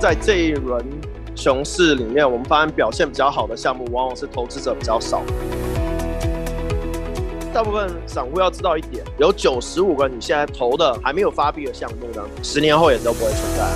[0.00, 0.82] 在这一轮
[1.36, 5.22] 熊市里面，我们发现表现比较好的项目，往往是投资者比较少。
[7.52, 13.68] 大部分散户要知道一点，有九十五个你现在投的还没有发币的项目呢，十年后也都不会存在。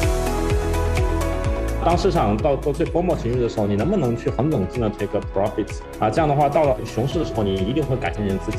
[1.84, 5.68] 当市场到到最泡沫情绪的时候，你能不能去很冷静的 take a profit
[5.98, 6.08] 啊？
[6.08, 8.58] 这样的话，到了熊市的时候，你一定会改变你自己。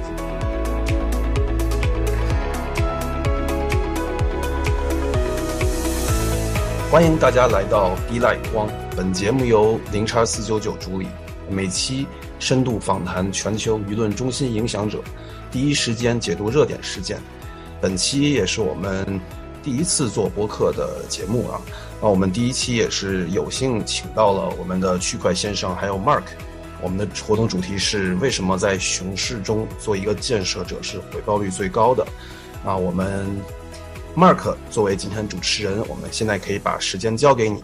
[6.96, 11.08] 欢迎大家来到 D Light 光，本节目由零叉四九九主理，
[11.50, 12.08] 每期
[12.40, 15.04] 深度访谈全球舆论中心影响者，
[15.52, 17.20] 第一时间解读热点事件。
[17.82, 19.20] 本期也是我们
[19.62, 21.60] 第一次做播客的节目啊。
[22.02, 26.24] 那我们第一期也是有幸请到了我们的区块先生，还有 Mark。
[26.82, 32.08] 我们的活动主题是为什么在熊市中做一个建设者是回报率最高的？
[32.64, 33.28] 那我们
[34.16, 37.62] Mark 作为今天主持人，我们现在可以把时间交给你。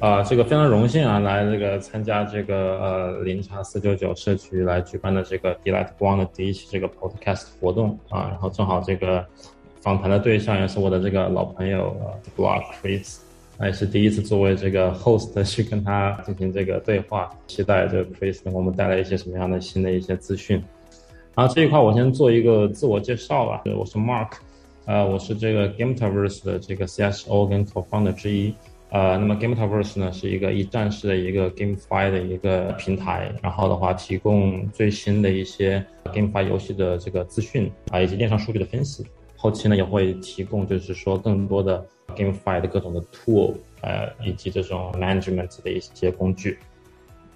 [0.00, 9.24] 啊，这个非常荣幸啊，来这个参加这个呃零叉四九九社区来举办的这个 Delight 光的第一期这个 Podcast 活动啊，然后正好这个
[9.80, 13.18] 访谈的对象也是我的这个老朋友呃 Block Chris。
[13.56, 20.60] 那也是第一次作为这个 host 去跟他进行这个对话，期待这个 Chris 给我们带来一些什么样的新的一些资讯。
[21.36, 24.30] 然后这一块我先做一个自我介绍吧，我是 Mark，
[24.88, 28.54] 呃，我是这个 GameTaverse 的这个 CSO 跟 Co-founder 之一。
[28.88, 39.04] 呃，那么 GameTaverse 呢是一个一站式的一个 GameFi 的一个平台，然后的话提供最新的一些 GameFi 游戏的这个资讯啊，以及链上数据的分析。
[39.36, 41.84] 后期呢也会提供就是说更多的。
[42.16, 46.58] GameFi 的各种的 tool，呃，以及这种 management 的一些工具，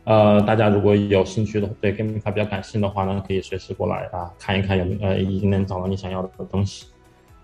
[0.04, 6.86] 呃，大家如果有兴趣的，对 GameFi 比较感兴趣的话呢，可以随时过来啊，看一看有没呃，已经能找到你想要的东西。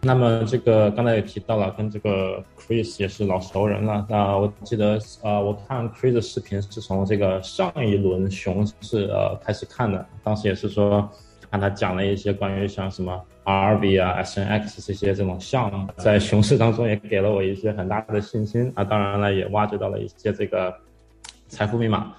[0.00, 4.06] 那么这个刚才也提到了，跟这个 Chris 也是老熟人了。
[4.08, 11.08] 那我记得呃，我看 Chris 的视频是从这个上一轮熊市呃开始看的，当时也是说
[11.50, 13.20] 看他讲了一些关于像什么。
[13.44, 18.84] RV 啊，SNX 这些这种项目，在熊市当中也给了我一些很大的信心啊。
[18.84, 20.74] 当然了，也挖掘到了一些这个
[21.48, 22.14] 财富密码。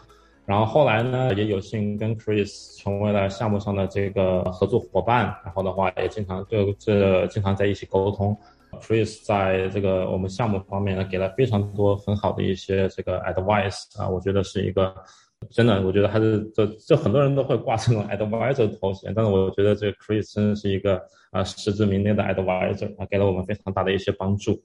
[0.50, 5.26] 然后后来呢，也有幸跟 Chris 成为了项目上的这个合作伙伴。
[5.46, 8.36] 然后的话，也经常就这经常在一起沟通。
[8.82, 14.92] Chris 在这个我们项目方面呢，给了非常多很好的一些这个 advice 啊，我觉得是一个。
[15.52, 21.00] 真的，我觉得还是这这很多人都会挂这种 advisor 头衔，但是我觉得这个 Chris 真的是一个
[21.30, 24.60] 啊实至名归的 advisor，啊给了我们非常大的一些帮助。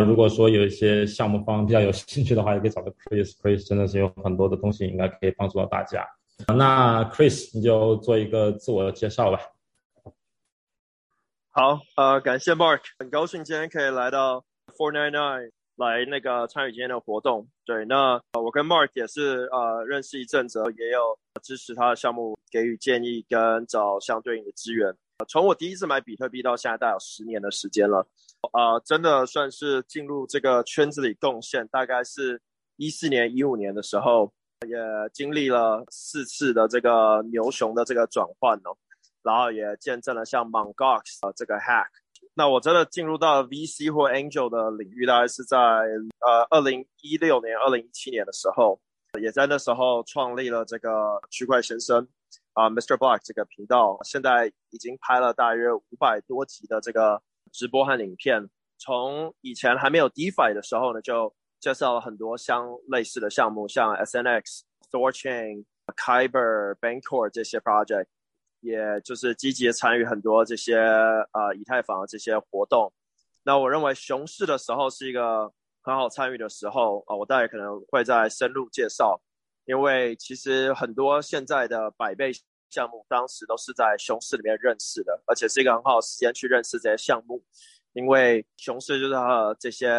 [0.00, 6.06] 如果说有一些项目方比较有兴趣的话，也可以找个 Chris，Chris 真的是有很多的东西应该可以帮助到大家。
[6.46, 9.40] 那 Chris 你就做一个自我介绍吧。
[11.50, 14.44] 好，呃，感谢 Mark，很高兴今天可以来到
[14.76, 15.50] Four Nine Nine。
[15.78, 24.92] 来那个参与今天的活动，对，那我跟 Mark 也是呃认识一阵子，也有支持他的项目，给予建议跟找相对应的资源。
[25.28, 28.04] 从我第一次买比特币到现在，大概有十年的时间了，
[28.52, 32.40] 呃，真的算是进入这个圈子里贡献，大概是
[32.76, 34.32] 一四年、一五年的时候，
[34.66, 34.76] 也
[35.12, 38.76] 经历了四次的这个牛熊的这个转换哦，
[39.22, 41.02] 然后也见证了像 m o n Gox
[41.36, 41.88] 这个 Hack。
[42.34, 48.80] 那我真的进入到 VC 或 Angel 的领域，大概是在呃二零一六年、二零一七年的时候，
[49.20, 52.06] 也在那时候创立了这个区块先生
[52.52, 52.96] 啊，Mr.
[52.96, 57.20] Block 这个频道，现在已经拍了大约五百多集的这个
[57.52, 58.48] 直播和影片。
[58.78, 64.60] 从以前还没有 DeFi 的时候呢，就介绍了很多相类似的项目，像 SNX、
[64.90, 65.64] Thorchain、
[65.96, 68.06] Kyber、Bancor 这些 project。
[68.60, 72.92] 也就是积极参与很多这些呃以太坊这些活动。
[73.44, 79.20] 那我认为熊市的时候是一个很好参与的时候啊，我待会可能会再深入介绍。
[79.64, 82.32] 因为其实很多现在的百倍
[82.70, 87.42] 项目，当时都是在熊市里面认识的，而且是一个很好的时间去认识这些项目。
[87.94, 89.14] 因为熊市就是
[89.58, 89.90] 这些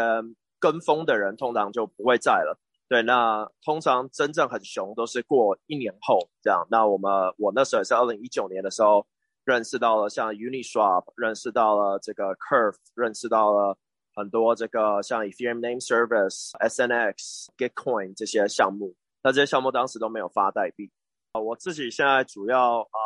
[0.59, 2.57] 跟风的人通常就不会在了。
[2.87, 6.65] 对，那通常真正很熊都是过一年后这样。
[6.71, 9.05] 那我们我那时候也是二零一九年的时候
[9.43, 13.77] 认识到了像 Uniswap，认识到了这个 Curve，认识到了
[14.15, 18.95] 很多这个像 Ethereum Name Service、SNX、Gitcoin 这些项目。
[19.21, 20.91] 那这些项目当时都没有发代币。
[21.41, 22.99] 我自己现在主要啊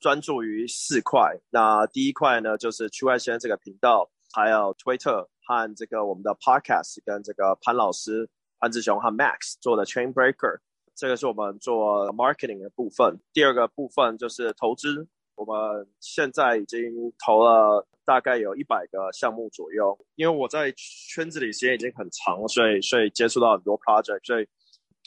[0.00, 1.38] 专注于四块。
[1.50, 8.28] 那第一块呢就是区块链这个频道，还有 Twitter 和这个我们的 Podcast 跟这个潘老师。
[8.58, 10.60] 潘志雄和 Max 做的 Chain Breaker，
[10.96, 13.20] 这个是我们做 marketing 的部分。
[13.34, 19.94] 第二个部分就是投资，我们现在已经投了大概有一百个项目左右。
[20.14, 24.24] 因为我在圈子里时间已经很长，所以所以接触到很多 project。
[24.24, 24.48] 所以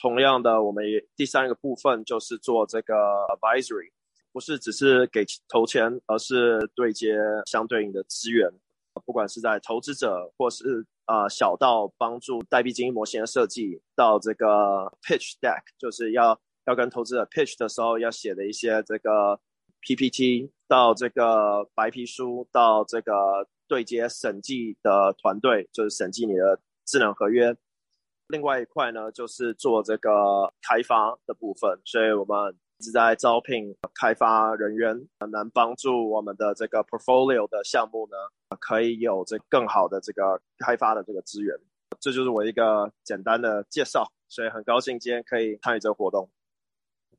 [0.02, 2.96] 同样的，我们也第三个部分就是做这个
[3.30, 3.92] advisory，
[4.32, 7.16] 不是只是给投钱，而是对接
[7.46, 8.50] 相对应的资源，
[9.06, 19.40] 不管是在投资者或是啊小到帮助代币经营模型的设计，到这个 pitch deck，就是要要跟投资者 pitch 的时候要写的一些这个。
[19.82, 27.56] PPT 到这个白皮书，到这个对接审计的团队，就是审计你的智能合约。
[28.30, 30.12] 另外一块呢，就是做这个
[30.62, 38.16] 开发的部分，所以我们一直在招聘开发人员，能帮助我们的这个 portfolio 的项目呢，
[38.60, 41.56] 可以有这更好的这个开发的这个资源。
[42.00, 46.30] 这就是我一个简单的介绍，所以很高兴今天可以参与这个活动。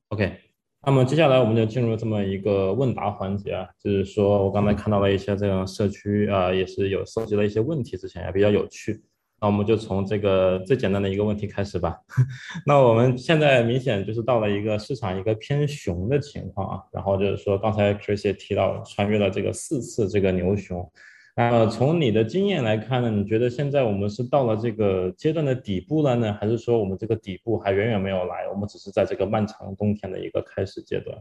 [0.09, 0.39] OK。
[0.83, 9.03] 那么接下来我们就进入这么一个问答环节啊，就是说我刚才看到了一些这样社区啊，也是有收集了一些问题，之前也比较有趣。
[9.41, 11.97] 那我们就从这个最简单的一个问题开始吧。
[12.67, 20.87] 那我们现在明显就是到了一个市场一个偏熊的情况啊，然后就是说刚才 Chris 也提到穿越了这个四次这个牛熊。
[21.35, 28.47] 那从你的经验来看呢，你觉得现在我们是到了这个阶段的底部了呢，还是说我们这个底部还远远没有来？
[28.47, 31.17] 我们只是在这个漫长冬天的一个开始阶段。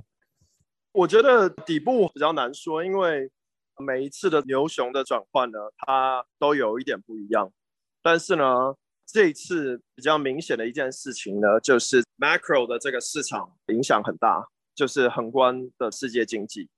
[0.92, 3.30] 我觉得底部比较难说，因为
[3.78, 7.50] 每一次的牛熊的转换呢，它都有一点不一样。
[8.02, 8.44] 但是呢，
[9.06, 16.68] 这一次比较明显的一件事情呢，就是 macro 的这个市场影响很大，就是宏观的世界经济，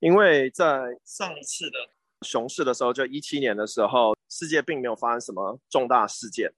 [0.00, 1.76] 因为在上一次的。
[2.24, 6.52] 熊市的时候，就一七年的时候，世界并没有发生什么重大事件。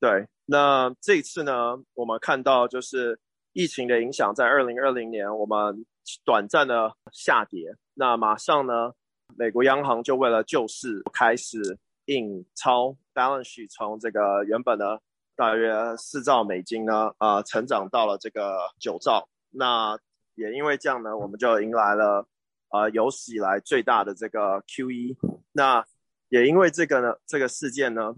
[0.00, 3.16] 对，那这一次呢，我们看到就是
[3.52, 5.86] 疫情的影响，在二零二零年我们
[6.24, 7.76] 短暂的下跌。
[7.94, 8.92] 那马上呢，
[9.36, 15.00] 美国央行就为了救市，开始印钞，balance 从这个原本的
[15.36, 19.28] 大约四兆美金呢，呃，成长到了这个九兆。
[19.50, 19.98] 那
[20.34, 22.26] 也因为这样呢，我们就迎来了。
[22.70, 25.16] 呃，有史以来最大的这个 QE，
[25.52, 25.86] 那
[26.28, 28.12] 也因为这个呢，这个事件呢，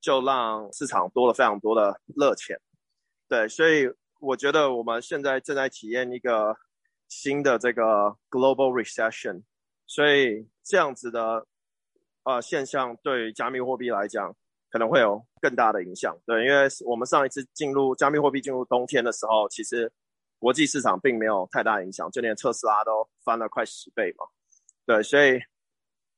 [0.00, 2.58] 就让市场多了非常多的热钱，
[3.28, 3.88] 对，所以
[4.18, 6.56] 我觉得我们现在正在体验一个
[7.06, 9.44] 新的这个 global recession，
[9.86, 11.46] 所以这样子的
[12.24, 14.34] 呃现象对加密货币来讲
[14.68, 19.92] 可能会有更大的影响，对，因为我们上一次进入加密货币进入冬天的时候，其实。
[20.40, 24.26] 国际市场并没有太大影响，就连特斯拉都翻了快十倍嘛。
[24.84, 25.40] 对，所以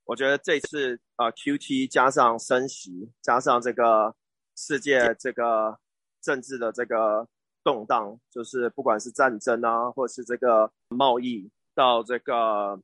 [0.05, 4.17] 我觉得这次啊，QT 加上升息，加上这个
[4.57, 5.79] 世界这个
[6.21, 7.29] 政治的这个
[7.63, 12.81] 动荡，就是不管是战争啊，或是这个贸易，到这个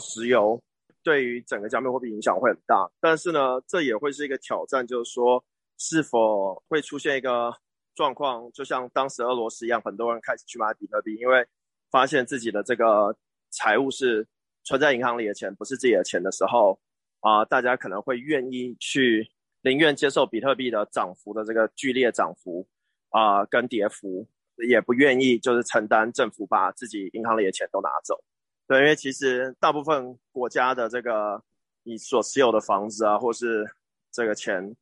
[0.00, 0.60] 石油，
[1.06, 2.90] 对于整个加密货币影响会很大。
[3.00, 5.44] 但是呢，这也会是一个挑战，就是说
[5.78, 7.54] 是否会出现一个。
[7.96, 11.46] 状况就像当时俄罗斯一样，很多人开始去买比特币，因为
[11.90, 13.16] 发现自己的这个
[13.48, 14.28] 财务是
[14.64, 16.78] 存在银行里的钱，不是自己的钱的时候，
[17.20, 19.26] 啊，大家可能会愿意去
[19.62, 22.68] 宁愿接受比特币的涨幅的这个剧烈涨幅
[23.08, 24.28] 啊，跟跌幅，
[24.68, 28.22] 也不愿意就是承担政府把自己银行里的钱都拿走。
[28.66, 31.42] 对，因为其实大部分国家的这个
[31.84, 33.66] 你所持有的房子啊，或是
[34.12, 34.74] 这个钱，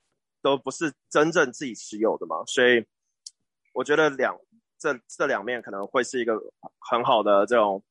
[0.43, 2.85] 都不是真正自己持有的嘛，所以。
[3.77, 4.39] 我觉得两
[4.79, 6.41] 这这两面可能会是一个
[6.79, 7.83] 很好的这种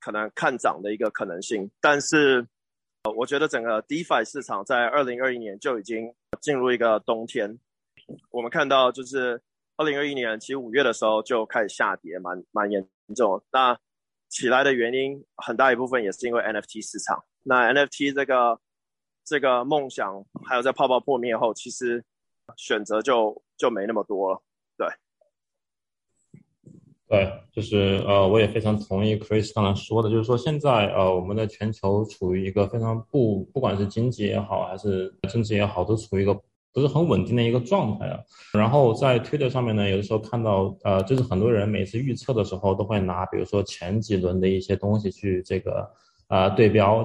[0.00, 2.46] 可能看涨的一个可能性，但是
[3.02, 7.58] 呃，我觉得整个 DeFi 市场在二零二一年就已经进入一个冬天。
[8.30, 9.38] 我们看到就是
[9.76, 13.44] 二零二一年其实五月的时候就开始下跌，蛮蛮严重。
[13.52, 13.78] 那
[14.32, 17.22] 起来的原因很大一部分也是因为 NFT 市场。
[17.42, 18.58] 那 NFT 这个
[19.22, 22.02] 这个梦想还有在泡泡破灭后，其实
[22.56, 24.42] 选择就就没那么多了。
[24.78, 24.88] 对，
[27.06, 36.32] 对，就是呃，我也非常同意 Chris 刚才说的，就是说现在呃，我们的全球处于一个非常不，不管是经济也好，还是政治也好，都处于一个
[36.72, 38.18] 不是很稳定的一个状态啊。
[38.52, 45.90] 然后在推特上面呢，有的时候看到呃，就是很多人每次预测的时候都会拿，比如说前几轮的一些东西去这个
[46.28, 47.04] 啊对标，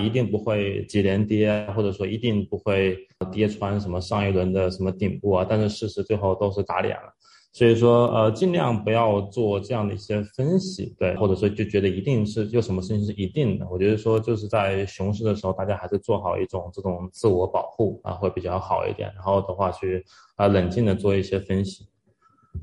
[0.00, 2.96] 一定不会几连跌，或者说一定不会。
[3.32, 5.44] 跌穿什么上一轮的什么顶部啊？
[5.46, 7.12] 但是事实最后都是打脸了，
[7.58, 13.66] 所以说呃尽量不要做这样的一些分析，对，或者说就觉得一定是有什么事情是一定的。
[13.68, 19.12] 我觉得说就是在熊市的时候，大家还是做好一种这种自我保护啊，会比较好一点。
[19.12, 20.04] 然后的话去
[20.36, 21.88] 啊冷静的做一些分析。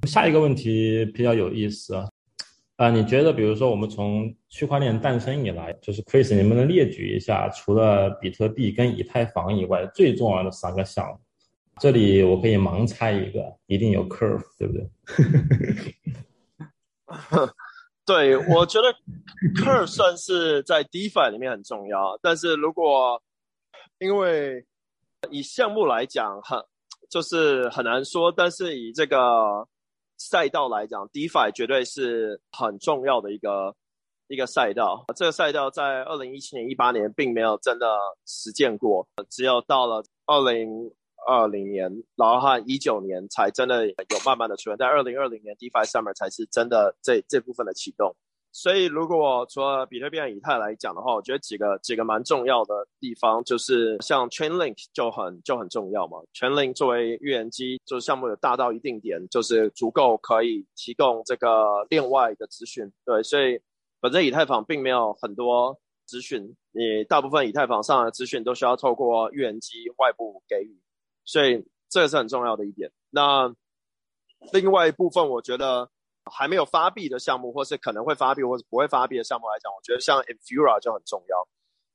[0.08, 2.08] 下一个问题比较有意思啊，
[2.78, 11.20] 啊，你觉得比如说我们从区块链诞生以来，就是 Chris，你能不能列举一下，除了比特币跟以太坊以外，最重要的三个项目？
[11.82, 14.90] 这里我可以盲猜一个，一定有 Curve，对不对？
[18.06, 18.96] 对，我觉得
[19.56, 23.22] Curve 算是在 DeFi 里面很重要，但是如果
[24.00, 24.66] 因为
[25.32, 26.64] 以项目来讲，很
[27.10, 29.68] 就是很难说，但是以这个
[30.18, 33.76] 赛道来讲，DeFi 绝对是很重要的一个
[34.28, 35.04] 一个赛道。
[35.16, 37.88] 这个赛道在二零一七年、一八年并没有真的
[38.26, 40.92] 实践过，只有到了二零
[41.26, 44.78] 二零年，然后和一九年才真的有慢慢的出现。
[44.78, 48.16] 在二零二零年，DeFi Summer 才是真的这这部分的启动。
[48.58, 56.20] 所以，如果除了比特币、以太来讲的话，我觉得几个几个蛮重要的地方，就是像 Chainlink 就很就很重要嘛。
[56.34, 62.90] Chainlink 作为预言机，就是项目有大到一定点，就是足够可以提供这个另外的资讯。
[63.04, 63.60] 对，所以
[64.00, 70.80] 本身以太坊并没有很多资讯，你大部分以太坊上的资讯都需要透过预言机外部给予，
[71.26, 72.92] 所以这个是很重要的一点。
[73.10, 73.54] 那
[74.54, 75.90] 另外一部分，我觉得。
[76.32, 81.48] 还没有发币的项目，或是可能会发币或者不会发币的项目来讲，我觉得像 Infura 就很重要。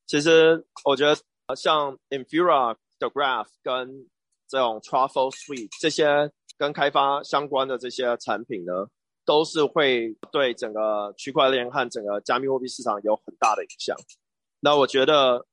[0.06, 4.08] 其实我觉得像 Infura 的 Graph 跟
[4.46, 8.86] 这种 Truffle Suite 这些跟开发相关的这些产品呢，
[9.24, 13.96] 都是会对整个区块链和整个加密货币市场有很大的影响。
[14.60, 15.44] 那我觉得，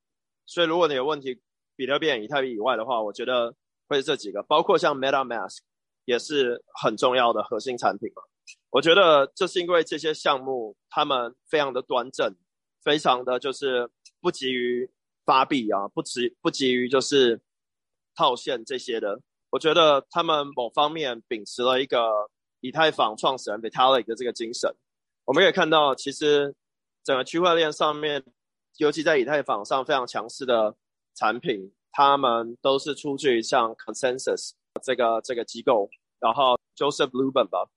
[0.45, 1.41] 所以如果你有问题，
[1.75, 3.55] 比特币、以太币以外的话，我觉得
[3.87, 5.57] 会是这几个，包括像 MetaMask
[6.05, 8.23] 也是很重要的核心产品嘛。
[8.69, 12.35] 我觉得这是因为这些项目他们非常的端正，
[12.83, 13.89] 非常的就是
[14.21, 14.89] 不急于
[15.25, 17.41] 发币啊，不急不急于就是
[18.15, 19.19] 套现这些的。
[19.49, 22.29] 我觉得他们某方面秉持了一个
[22.59, 24.73] 以太坊创始人 Vitalik 的这个精神。
[25.25, 26.53] 我们可以看到，其实
[27.03, 28.23] 整个区块链上面，
[28.77, 30.75] 尤其在以太坊上非常强势的
[31.15, 34.51] 产品，他们都是出自于像 Consensus
[34.83, 35.89] 这个这个机构，
[36.19, 37.67] 然后 Joseph Lubin 吧。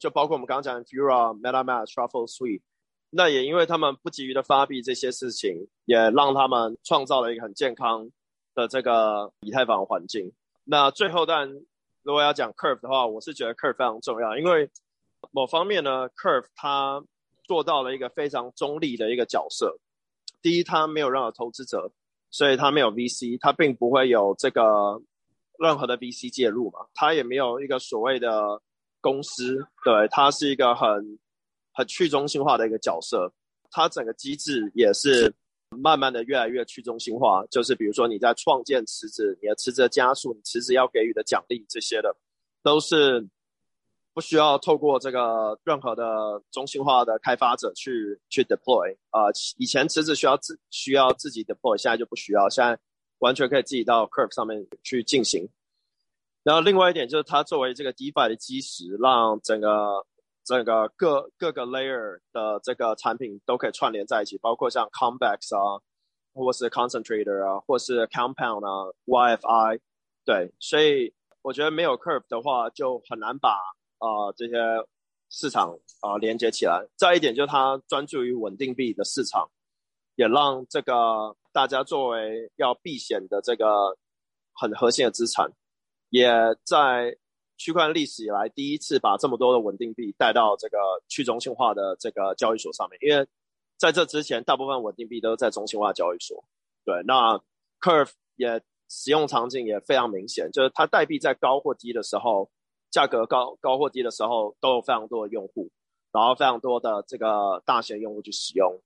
[0.00, 2.62] 就包括我们刚刚讲的 Fura、MetaMask、Truffle Suite，
[3.10, 8.10] 那也因为他们不急于的发币这些事情，也让他们创造了一个很健康
[8.54, 10.32] 的这个以太坊环境。
[10.64, 11.60] 那最后，当然
[12.02, 14.70] 如果要讲 Curve 的话，我是觉得 Curve 非常重要，因为
[15.32, 17.04] 某方面呢，Curve 它
[17.44, 19.78] 做到了一个非常中立的一个角色。
[20.40, 21.92] 第一，它没有任何投资者，
[22.30, 25.00] 所以它没有 VC，它并不会有这个
[25.58, 28.62] 任何的 VC 介入嘛，它也没有一个所谓的。
[29.02, 30.88] 公司对它是一个很
[31.72, 33.32] 很去中心化的一个角色，
[33.70, 35.32] 它整个机制也是
[35.70, 37.44] 慢慢的越来越去中心化。
[37.48, 42.16] 就是比如说你在创建池子，你的池子加速，你池子要给予的奖励这些的，
[42.64, 43.24] 都是
[44.16, 49.28] 不需要透过这个任何的中心化的开发者去去 deploy 啊。
[49.58, 52.78] 以前池子需要自需要自己 deploy，现在就不需要，现在
[53.18, 55.46] 完全可以自己到 Curve 上面去进行。
[56.42, 60.06] 然后另外一点就是，它作为这个 DeFi 的基石，让整个
[60.46, 65.82] 整个各各个 layer 的这个产品都可以串联在一起，包括像 Convex 啊，
[66.32, 69.80] 或是 Concentrator 啊，或是 Compound 啊，YFI，
[70.24, 73.58] 对，所以我觉得没有 Curve 的话，就很难把
[73.98, 74.54] 啊这些
[75.28, 76.86] 市场啊连接起来。
[76.96, 79.50] 再一点就是它专注于稳定币的市场，
[80.14, 83.96] 也让这个大家作为要避险的这个
[84.52, 85.50] 很核心的资产。
[86.10, 86.30] 也
[86.64, 87.16] 在
[87.56, 93.26] 区块链历史以来第一次把这么多的稳定币带到这个去中心化的这个交易所上面，因为
[93.76, 96.44] 在这之前，大部分稳定币都在中心化交易所。
[96.84, 97.38] 对，那
[97.80, 102.48] Curve 也使用场景也非常明显，就是它代币在高或低的时候，
[102.90, 105.70] 价格高高或低的时候，都有非常多的用户，
[106.12, 108.80] 然后非常多的这个大型用户去使用。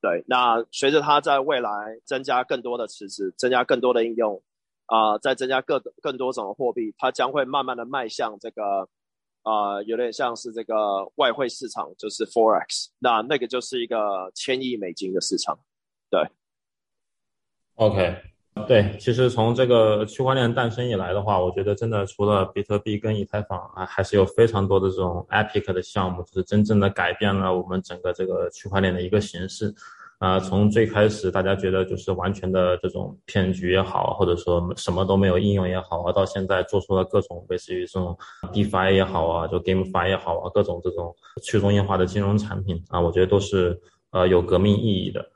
[0.00, 4.42] 对，那随着它在未来增加更多的池子，增加更多的应用。
[4.86, 8.86] 啊，再增加更更多种的货币，它将会慢慢的迈向这个，
[9.42, 15.58] 啊，有点像是这个外汇市场，就是 forex，那那个就是一个千亿美金的市场，
[16.10, 16.28] 对。
[17.76, 18.31] OK，
[18.68, 29.74] 对，其实从这个区块链诞生以来的话，我觉得真的除了比特币跟以太坊啊，还是有非常多的这种 epic 的项目，就是真正的改变了我们整个这个区块链的一个形式。
[30.18, 38.16] 啊，从最开始大家觉得就是完全的这种骗局也好，或者说什么都没有应用也好啊，到现在做出了各种类似于这种
[38.52, 43.76] DeFi 也好啊，就 GameFi 也好啊，各种这种去中心化的金融产品啊，我觉得都是
[44.12, 45.28] 呃有革命意义的。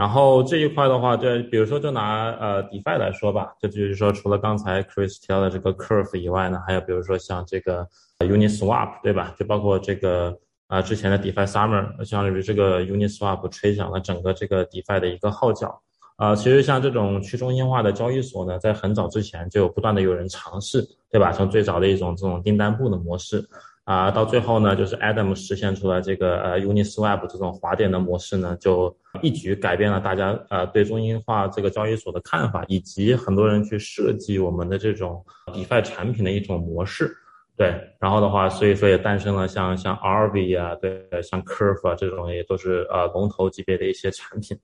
[0.00, 7.86] 然后这一块的话，就比如说就拿呃 DeFi 来说吧，就就是说除了刚才 Chris 提到的这个 Curve 以外呢，还有比如说像这个
[8.20, 9.34] Uniswap 对吧？
[9.38, 10.38] 就包括这个。
[10.70, 15.82] 啊之前的 DeFi Summer，相当于这个 Uniswap 吹响了整个这个 DeFi 的一个号角。
[16.14, 20.80] 啊，其实像这种去中心化的交易所呢，在很早之前就有不断的有人尝试，
[21.10, 21.32] 对吧？
[21.32, 23.44] 从最早的一种这种订单簿的模式，
[23.90, 37.12] 啊，到最后呢，就是 Adam 实现出了这个呃 Uniswap 这种滑点的模式呢，就一举改变了大家呃对中心化这个交易所的看法，以及很多人去设计我们的这种 DeFi 产品的一种模式，
[37.56, 37.74] 对。
[37.98, 44.56] 然后的话，所以说也诞生了像像 RV 啊，对，像 Curve 啊这种也都是呃龙头级别的一些产品。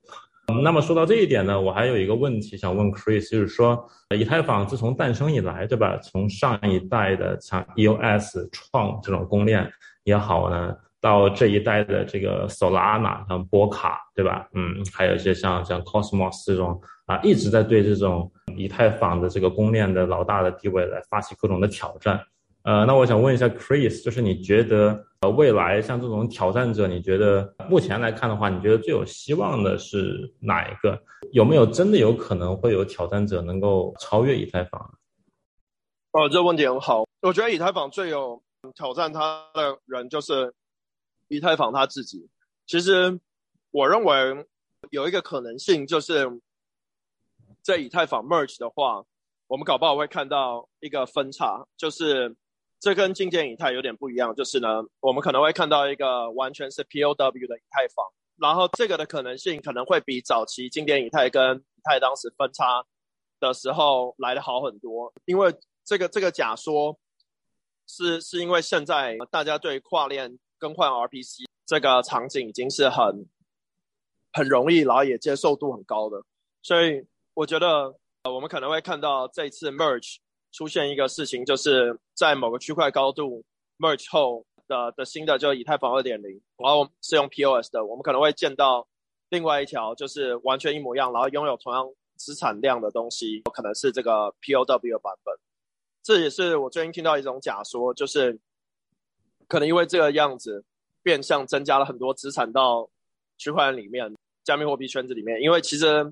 [0.62, 3.84] 那么说到这一点呢，我还有一个问题想问 Chris，就是说，
[4.16, 5.98] 以太坊自从诞生以来，对吧？
[5.98, 9.68] 从上一代的像 EOS 创这种公链
[10.04, 14.48] 也好呢，到这一代的这个 Solana 像波卡，对吧？
[14.54, 22.20] 嗯，还有一些像像 Cosmos 这种啊，一直在对这种以太坊的这个公链的老大的地位来发起各种的挑战。
[22.62, 31.00] 呃，那我想问一下 Chris，就是你觉得未来像这种挑战者，你觉得目前来看的话，你觉得最有希望的是哪一个？
[31.32, 34.98] 有没有真的有可能会有挑战者能够超越以太坊？
[36.12, 37.04] 哦，这个问题很好。
[37.20, 38.42] 我觉得以太坊最有
[38.74, 40.54] 挑战他的人就是
[41.28, 42.28] 以太坊他自己。
[42.66, 43.20] 其实
[43.70, 44.46] 我认为
[44.90, 46.40] 有一个可能性，就是
[47.62, 49.04] 在以太坊 merge 的话，
[49.46, 52.36] 我们搞不好会看到一个分叉，就是。
[52.78, 58.06] 这跟经典以太有点不一样，就是呢，我们可能会看到一个完全是 POW 的以太坊，
[58.36, 62.84] 然后这个的可能性可能会比早期经典以太跟以太当时分叉
[63.40, 65.54] 的时候来的好很多，因为
[65.84, 66.98] 这个这个假说
[67.86, 73.26] 是是因为现在大家对跨链更换 RPC 这个场景已经是很
[74.32, 76.22] 很容易，然后也接受度很高的，
[76.62, 80.18] 所以我觉得我们可能会看到这次 Merge。
[80.56, 83.44] 出现一个事情，就是在某个区块高度
[83.78, 88.88] merge 后的的新的，就以太坊二点零，然后是用 POS 的，我们可能会见到
[89.28, 91.86] 另外一条，就是完全一模一样，然后拥有同样
[92.16, 95.34] 资产量的东西，可能是这个 POW 的版本。
[96.02, 98.40] 这也是我最近听到一种假说，就是
[99.48, 100.64] 可能因为这个样子，
[101.02, 102.88] 变相增加了很多资产到
[103.36, 106.10] 区块链里面，加密货币圈子里面，因为其实。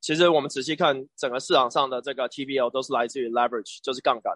[0.00, 4.32] 其实我们仔细看整个市场上的这个 TBL 都是来自于 leverage，就是杠杆，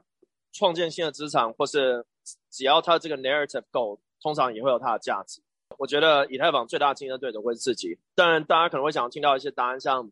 [0.52, 2.04] 创建新的资产，或是
[2.50, 5.40] 只要它这个 narrative 够，通常也会有它的价值。
[5.78, 7.96] 我觉得以太坊最大的竞争对手会是自己。
[8.14, 10.10] 当然，大家可能会想听到一些答案，像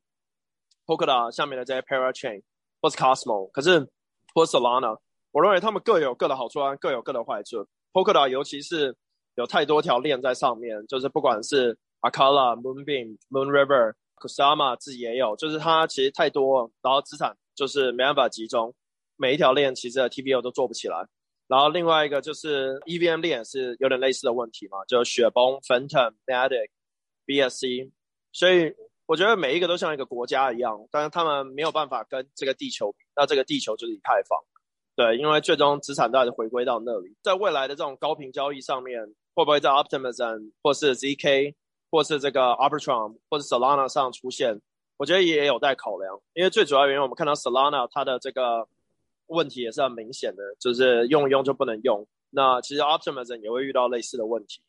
[0.86, 2.42] Polkadot 下面的这些 Parachain
[2.80, 3.86] 或是 Cosmo，可是
[4.32, 4.98] 或 Solana，
[5.32, 7.66] 我认为他们各有各的好处，各有各的坏处。
[7.92, 8.96] Polkadot 尤其是
[9.34, 13.94] 有太多条链在上面，就是不管是 Akala、Moonbeam、Moonriver。
[14.20, 18.74] Kusama 自己也有，就是它其实太多，然后资产就是没办法集中，
[19.16, 21.08] 每一条链其实 TBO 都做不起来。
[21.48, 26.68] 然后另外一个就是 EVM 链是有点类似的问题嘛，就雪崩、Phantom、Matic、
[27.26, 27.90] BSC。
[28.32, 28.72] 所以
[29.06, 32.98] 我觉得每一个都像一个国家一样，但是他们没有办法跟这个地球比。
[33.16, 34.38] 那这个地球就是以太坊，
[34.94, 37.16] 对，因为最终资产都还是回归到那里。
[37.20, 39.04] 在未来的这种高频交易上面，
[39.34, 41.54] 会不会在 Optimism 或是 ZK？
[41.90, 44.60] 或是这个 Arbitrum 或者 Solana 上出现，
[44.96, 46.20] 我觉得也有待考量。
[46.34, 48.68] 因为最主要原因，我们看到 Solana 它的这个
[49.26, 52.06] 问题也是很明显的，就是用一用就不能用。
[52.30, 54.60] 那其实 Optimism 也会遇到类似的问题，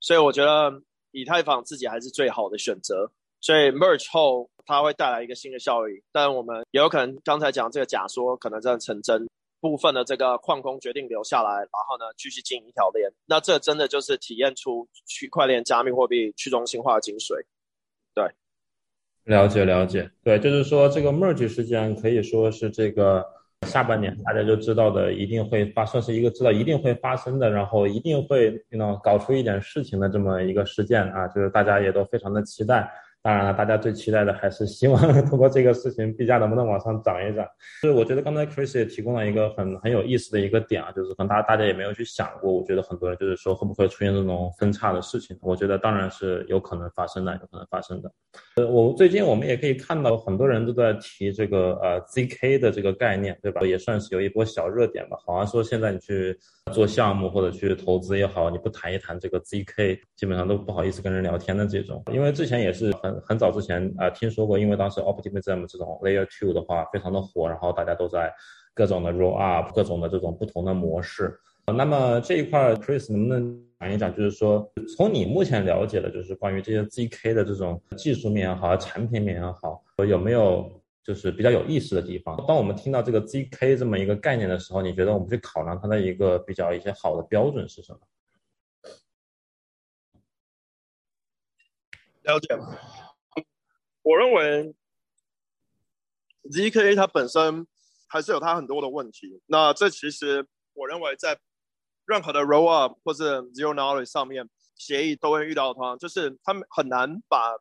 [0.00, 3.10] 所以我觉得以太坊自己还是最好的选择。
[3.40, 9.28] 所以 Merge 后它会带来一个新的效益，但我们也有可能刚才讲这个假说可能真的成真。
[9.68, 17.44] 部分的这个矿工决定留下来，然后呢继续经营一条链，那这真的就是体验出区块链加密货币去中心化的精髓。
[18.14, 18.30] 对，
[19.24, 23.24] 了解了解，对，就是说这个 merge 事件可以说是这个
[23.66, 32.88] 下半年大家就知道的，一定会发，算是一个知道一定会发生的，然后一定会，know 搞出一点事情的这么一个事件啊，就是大家也都非常的期待。
[33.26, 37.44] 当然了，大家最期待的还是希望 通过这个事情，币价能不能往上涨一涨。
[37.82, 42.52] 就是我觉得刚才 Chris 也提供了一个很很有意思的一个点啊，就是可能大家大家也没有去想过。
[42.52, 45.36] 我觉得很多人就是说会不会出现这种分叉的事情？
[45.42, 48.12] 我觉得当然是有可能发生的，有可能发生的。
[48.58, 53.60] 呃，我最近我们也可以看到很多人都在提这个呃 ZK 的这个概念，对吧？
[53.62, 55.16] 也算是有一波小热点吧。
[55.26, 56.38] 好像说现在你去
[56.72, 62.02] 做项目或者去投资也好，你不谈一谈这个 ZK，基本上都不好意思跟人聊天的这种。
[62.12, 63.16] 因为之前也是很。
[63.26, 68.32] 很早之前啊，听说过，因为当时 Optimism 这种 Layer Two 的话非常的火，然后大家都在
[68.74, 71.38] 各种的 Roll Up，各种的这种不同的模式。
[71.66, 74.14] 那么这一块，Chris 能不能讲一讲？
[74.14, 80.70] 就是说，从你目前了解的，就是关于这些 ZK 的这种技术面也好，产品面也好，有没有
[81.06, 82.36] 就是比较有意思的地方？
[82.48, 88.00] 当我们听到这个 ZK 这么一个概念的时候，你觉得我们去考量它的一个比较一些好的标准是什么？
[92.22, 92.58] 了解。
[94.02, 94.74] 我认为
[96.50, 97.64] ZK 它本身
[98.08, 99.40] 还是有它很多的问题。
[99.46, 101.38] 那这其实我认为在
[102.04, 107.56] 任何的 roll up 或者 zero knowledge 上面协议都会遇到它，就是他们很难把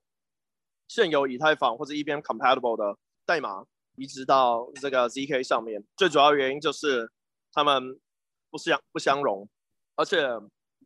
[0.87, 5.83] 现有以太坊或者 EVM compatible 的代码移植到这个 ZK 上面。
[5.97, 7.11] 最主要原因就是
[7.51, 7.99] 他们
[8.49, 9.47] 不相不相容，
[9.95, 10.27] 而且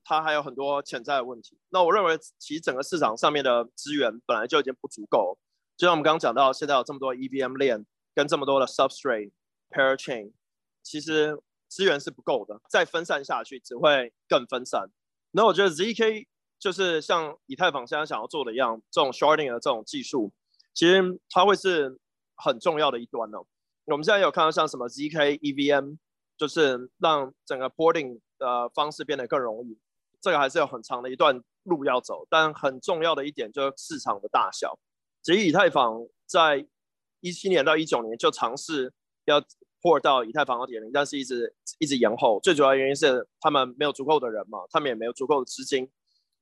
[0.03, 1.57] 它还有很多潜在的问题。
[1.69, 5.37] 那我认为其实整个市场上面的资源本来就已经不足够。
[5.77, 9.31] 就像我们刚刚讲到，现在有这么多 EVM 链跟这么多的 substrate
[9.69, 10.33] pair chain，
[10.83, 14.89] 其实资源是不够的，再分散下去只会更分散。
[15.31, 16.25] 那我觉得 ZK
[16.59, 20.33] 就是像以太坊现在想要做的一样，这种 sharding 的这种技术，
[20.73, 21.97] 其实它会是
[22.43, 23.45] 很重要的一端哦。
[23.85, 25.97] 我们现在有看到像什么 ZK EVM，
[26.37, 29.77] 就是让整个 boarding 的方式变得更容易，
[30.21, 32.25] 这个还是有很长的一段路要走。
[32.29, 34.77] 但很重要的一点就是市场的大小。
[35.23, 36.65] 其实以太坊在
[37.19, 38.93] 一七年到一九年就尝试
[39.25, 39.41] 要
[39.81, 42.39] port 到以太坊二点零，但是一直一直延后。
[42.43, 45.89] 最主要原因是他们没有足够的人嘛，他们也没有足够的资金。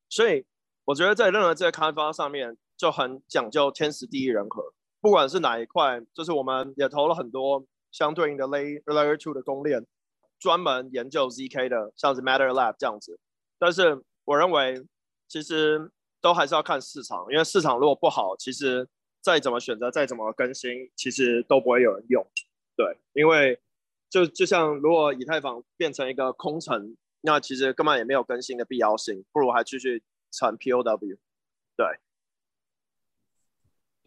[0.10, 0.46] 所以
[0.84, 4.74] 我觉得在任何这个开发上面就很讲究天时地利人和。
[5.08, 9.86] 不管是哪一块，就是我们也投了很多相对应的 layer layer two 的公链，
[10.38, 13.18] 专门研究 zk 的，像是 Matter Lab 这样子。
[13.58, 14.86] 但是我认为
[15.28, 15.92] 其实。
[16.20, 18.90] 都还是要看市场，因为市场如果不好，其实
[19.22, 22.26] 再怎么选择，再怎么更新，其实都不会有人用。
[22.76, 23.60] 对，因为
[24.10, 31.18] 就就像如果以太坊变成一个空城，那其实根本也没有更新的必要性，不如还继续产 POW。
[31.78, 31.86] 对。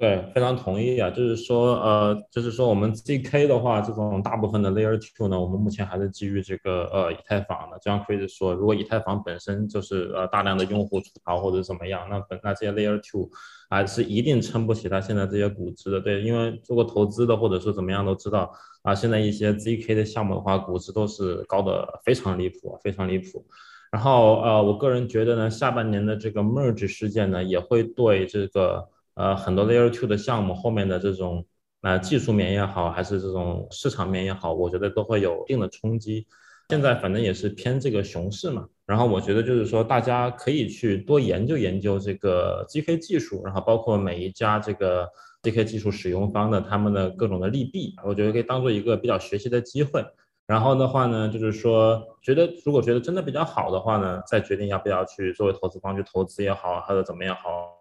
[0.01, 7.77] 对，非常同意啊，就是说，呃，就是说，我们 zk 的话，这种大部分的 layer two 呢，我们目前还是基于这个呃以太坊的。
[7.81, 13.29] 就像 Chris 说，如果以太坊本身就是呃大量的用户出逃或者怎么样，那本那这些 layer two
[13.69, 16.01] 还是一定撑不起它现在这些估值的。
[16.01, 23.45] 对，因为做过投资的或者说怎么样都知道啊，现在一些 zk 的项目的话，估值都是高的非常离谱，非常离谱。
[23.93, 28.89] 然后呃，我个人觉得呢，下半年的这个 merge 事件呢，也会对这个。
[29.21, 31.45] 呃，很多 Layer Two 的项目后面的这种
[31.83, 36.27] 呃技术面也好，还是这种市场面也好，我觉得都会有一定的冲击。
[36.71, 45.07] 现在反正也是偏这个熊市嘛，然后我觉得就是说大家可以去多研究研究这个 GK 技术，然后包括每一家这个
[45.43, 50.03] GK 技术使用方的他们的各种的利弊，我觉得可以当做一个比较学习的机会。
[50.47, 57.80] 然后的话呢，就是说觉得如果觉得真的比较好的话呢，再决定要不要去作为投资方去投资也好，或者怎么样好。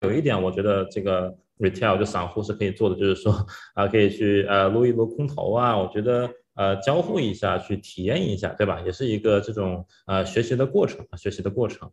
[0.00, 3.34] 有一点，我觉得这个 retail 就散户是可以做的，就是说
[3.74, 8.80] 啊，可以去呃撸一撸空头啊，我觉得呃交互一下，去体验一下，对吧？
[8.80, 11.90] 也是一个这种呃学习的过程，学习的过程。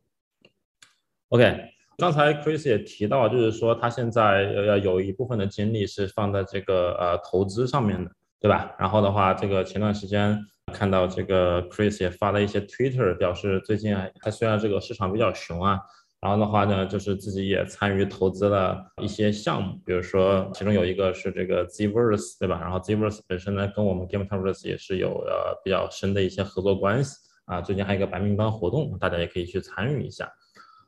[1.29, 1.59] OK，
[1.97, 8.73] 刚才 Chris 也提到，就是说他现在要有一部分的精力是放在这个呃投资上面的，对吧？
[8.79, 10.39] 然后的话，这个前段时间
[10.71, 15.81] 看到这个 Chris 也发了一些 Twitter，表示最近他虽然这个市场比较熊啊。
[16.19, 22.59] 然后的话呢，就是自己也参与投资了一些项目，比如说其中有一个是这个 Zverse，对吧？
[22.59, 27.61] 然后 Zverse 本身呢，跟我们 Game Towers 也是有呃比较深的一些合作关系啊。
[27.61, 30.27] 最近还有一个白名单活动，大家也可以去参与一下。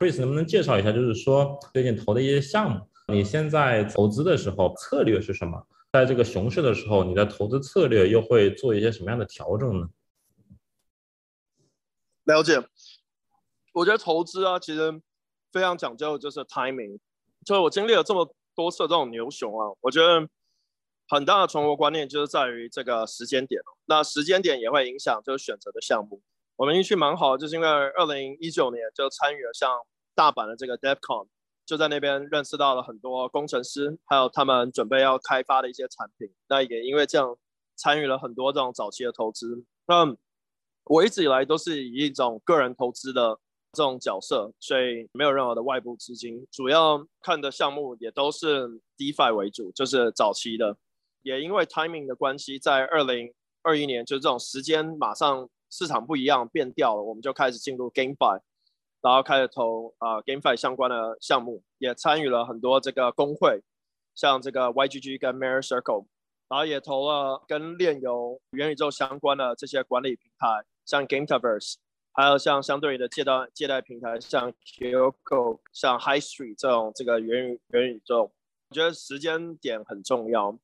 [0.00, 5.64] Chris 能不能介绍一下，就是说最近投的一些项目，你现在投资的时候策略是什么？
[5.92, 9.88] 在这个熊市的时候，你的投资策略又会做一些什么样的调整呢？
[12.24, 12.60] 了解，
[13.74, 15.00] 我觉得投资啊，其实。
[15.52, 16.98] 非常讲究就是 timing，
[17.44, 20.28] 就是我经历了这么多次这种牛熊啊，我觉得
[21.08, 23.60] 很大的存活观念就是在于这个时间点。
[23.86, 26.22] 那时间点也会影响就是选择的项目。
[26.54, 29.76] 我们运气蛮好，就是因为二零一九年就参与了像
[30.14, 31.26] 大阪的这个 DevCon，
[31.66, 36.30] 就在那边认识到了很多工程师，还有他们准备要开发的一些产品。
[36.48, 37.36] 那也因为这样
[37.74, 39.64] 参与了很多这种早期的投资。
[39.86, 40.16] 那
[40.84, 43.38] 我一直以来都是以一种个人投资的。
[43.72, 50.76] 这种角色，所以没有任何的外部资金，主要看的项目也都是 DeFi 为主，就是早期的。
[51.22, 58.40] 也因为 timing 的关系，在二零二一年，就是这种时间马上市场不一样变掉了，我们就开始进入 GameFi，
[59.02, 63.62] 然后开始投啊 GameFi 相关的项目，也参与了很多这个工会，
[64.14, 66.06] 像这个 YGG 跟 Mirror Circle，
[66.48, 71.74] 然后也投了跟链游、元宇宙相关的这些管理平台，像 GameTaverse。
[72.12, 78.32] 还有像相对的借贷借贷平台，像 Kyoko、像 High Street 这种这个元宇元宇宙，
[78.68, 80.58] 我觉得时间点很重要。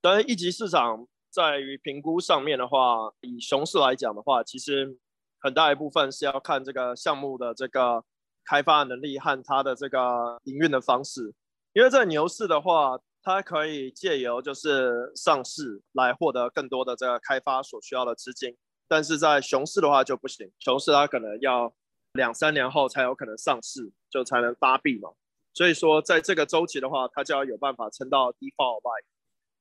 [0.00, 4.96] 但是一级市场在于评估上面的话，以熊市来讲的话，其实
[5.40, 8.02] 很大一部分是要看这个项目的这个
[8.44, 11.34] 开发能力和它的这个营运的方式。
[11.74, 18.56] 因为在牛市的话，它可以借由就是上市来获得更多的这个开发所需要的资金，
[18.88, 21.74] 但是在熊市的话就不行，熊市它可能要
[22.12, 25.10] 两三年后才有可能上市，就才能发币嘛。
[25.52, 29.04] 所以说，在这个周期的话，它就要有办法撑到 default life，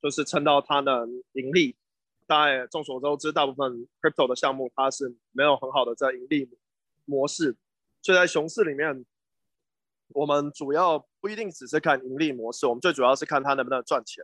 [0.02, 1.76] 就是撑到它的盈利。
[2.28, 6.50] 大概众所周知，大部分 crypto 的项目它是没有很好的在盈利
[7.06, 7.56] 模式，
[8.02, 9.06] 所以在熊市里面。
[10.10, 14.24] 我们主要不一定只是看盈利模式，我们最主要是看它能不能赚钱。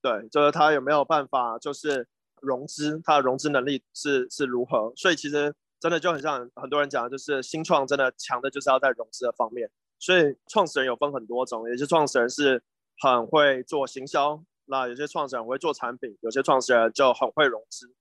[0.00, 2.08] 对，就是它有没有办法，就是
[2.42, 4.92] 融资，它的融资能力是是如何。
[4.96, 9.70] 所以其实真的就很像很多人讲，就是新创真的强的就是要在融资的方面。
[9.98, 12.62] 所以创始人有分很多种，有些创始人是
[12.98, 17.92] 很会做行销，那有些创始人会做产品，有些创始人就很会融资。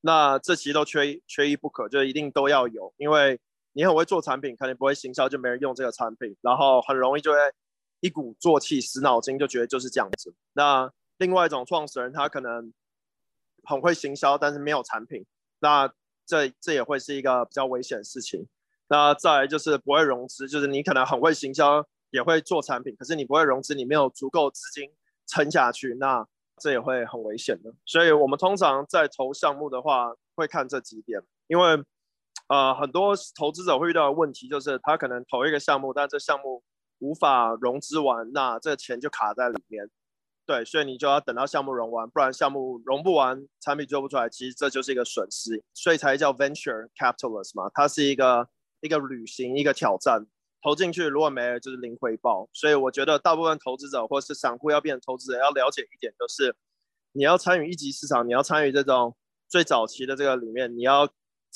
[0.00, 3.38] 那这其实都缺一缺一不可，就一定都要有，因为。
[3.74, 7.38] 你很会做产品，肯定不会行销，就没人用这个产品，然后很容易就会
[8.00, 10.34] 一鼓作气、死脑筋，就觉得就是这样子。
[10.54, 12.72] 那另外一种创始人，他可能
[13.68, 15.24] 很会行销，但是没有产品，
[15.60, 15.92] 那
[16.26, 18.46] 这这也会是一个比较危险的事情。
[18.88, 24.90] 那再就是不会融资，就是你可能很会行销，也会做产品，可是你不会融资，你没有足够资金
[25.26, 26.26] 撑下去，那
[26.58, 27.72] 这也会很危险的。
[27.84, 31.84] 所以我们通常在投项目的话，会看这几点，因为。
[32.46, 36.62] 呃，很多投资者会遇到的问题就是，他可能投一个项目，但这项目
[36.98, 39.90] 无法融资完，那这钱就卡在里面。
[40.48, 47.70] 对，所以你就要等到项目融完，不然项目融不完，产品做不出来，其实这就是一个损失，所以才叫 venture capitalist 嘛。
[47.74, 48.48] 它是一个
[48.80, 50.26] 一个旅行，一个挑战，
[50.62, 52.48] 投进去如果没了就是零回报。
[52.54, 56.56] 所以我觉得大部分投资者或是散户要变成投资者，要了解一点，就是
[57.12, 59.14] 你要参与一级市场，你要参与这种
[59.46, 61.08] 最早期的这个里面，你要。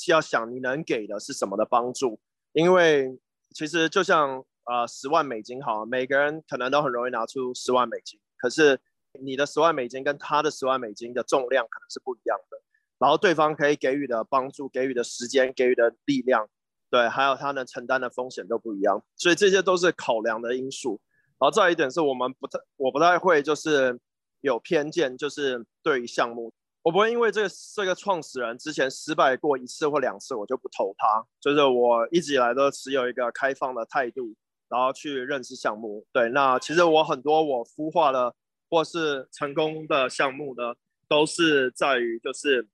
[0.07, 2.19] 要想你能给的是什么的帮助，
[2.51, 3.17] 因为
[3.53, 8.77] 其实就像呃十万美金好，每个人可能都很容易拿出十万美金，可是
[9.21, 12.61] 你的十万美金跟他的十万美金的重量可能是不一样的，
[12.97, 16.49] 然后对方可以给予的帮助、给予的时间、给予的力量，
[16.89, 20.99] 对，还有他能承担的风险都不一样，所以这些都是考量的因素。
[21.39, 23.97] 然后再一点是我们不太，我不太会就是
[24.41, 26.53] 有偏见，就是对于项目。
[26.81, 31.25] 我不会因为这个这个创始人之前失败过一次或两次，我就不投他。
[31.39, 34.35] 就是我一直以来都持有一个开放的态度，
[34.73, 36.03] 然后去认识项目。
[36.11, 38.33] 对，那其实我很多我孵化的
[38.69, 40.73] 或是成功的项目呢，
[41.07, 42.67] 都是在于就是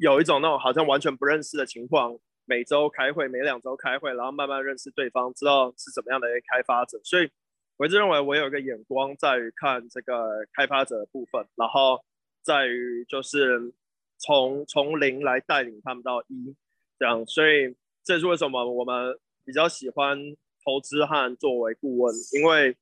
[0.00, 6.98] 有一种那种好像完全不认识的情况，每周开会，每两周开会，然后慢慢认识对方，知道是怎么样的一个开发者。
[7.04, 7.30] 所以
[7.76, 12.02] 我一直认为我有一个眼光在于看这个开发者的部分，然后。
[12.44, 13.72] 在于就是
[14.18, 16.56] 从从零来带领他们到一，
[16.98, 20.18] 这样，所以这是为什么我们比较喜欢
[20.64, 22.76] 投资和作为顾问，因为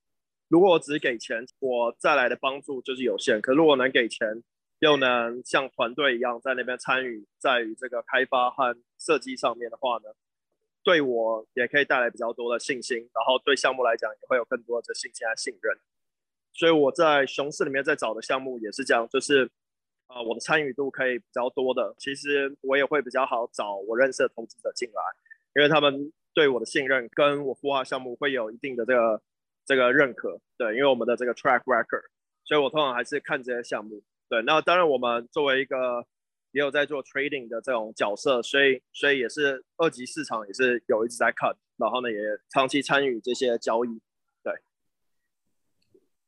[0.48, 3.40] 如果我只给钱，我再来的帮助就是有限。
[3.40, 4.42] 可如果能给钱，
[4.80, 10.14] 又能像团队一样在那边参与，在于这个开发和设计上面的话呢，
[10.82, 15.78] 对我也可以带来比较多的信心，然后对项目来讲也会有更多的信心和信任。
[16.52, 19.50] 所以我在熊市里面在找的项目也是这样，就是
[20.06, 25.02] 啊，我的参与度可以比较多的，其实我也会比较好找我认识的投资者进来，
[25.54, 26.10] 因为他们
[26.40, 29.20] 对我的信任跟我孵化项目会有一定的这个
[29.66, 32.04] 这个认可，对，因为我们的这个 track record，
[32.46, 36.02] 所以我通常还是看这些项目，对，那当然我们作为一个
[36.52, 42.16] 也有在做 trading 的这种角色，所以所以也是二级市场也是有一直在看，然后呢也
[42.48, 44.00] 长期参与这些交易。
[44.42, 44.54] 对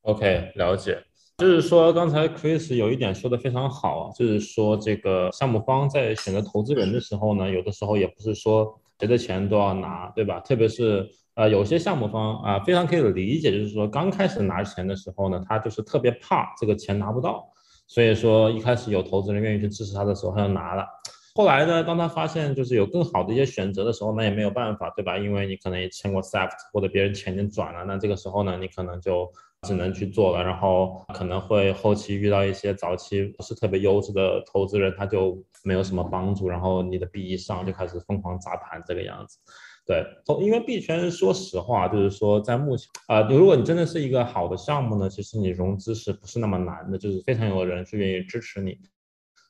[0.03, 1.03] OK，了解。
[1.38, 10.40] 就是说，刚才 Chris 有一点说的非常好啊，就是说这个项目方在选择投资人的时候呢，有的时候也不是说谁的钱都要拿，对吧？
[10.40, 17.48] 特别是呃，有些项目方啊，非常可以理解，就是说刚开始拿钱的时候呢，他就是特别怕这个钱拿不到，
[17.87, 20.87] 所以说一开始有投资人愿意去支持他的时候，他就拿了。
[21.35, 25.16] 后来呢，当他发现就是有更好的一些选择的时候，那也没有办法，对吧？
[25.18, 29.31] 因为你可能也签过 SAFT，或者别人钱已经转了，那这个时候呢，你可能就。
[29.66, 39.38] 只能去做了，然后可能会后期遇到一些早期不是特别优质的投资人，他就没有什么帮助，然后你的币一上就开始疯狂砸盘这个样子。
[39.85, 40.05] 对，
[40.40, 48.79] 因为币圈说实话，就是说在目前啊，如果你真的是一个好的项目呢，其实你融资是不是那么难的，就是非常有人是愿意支持你。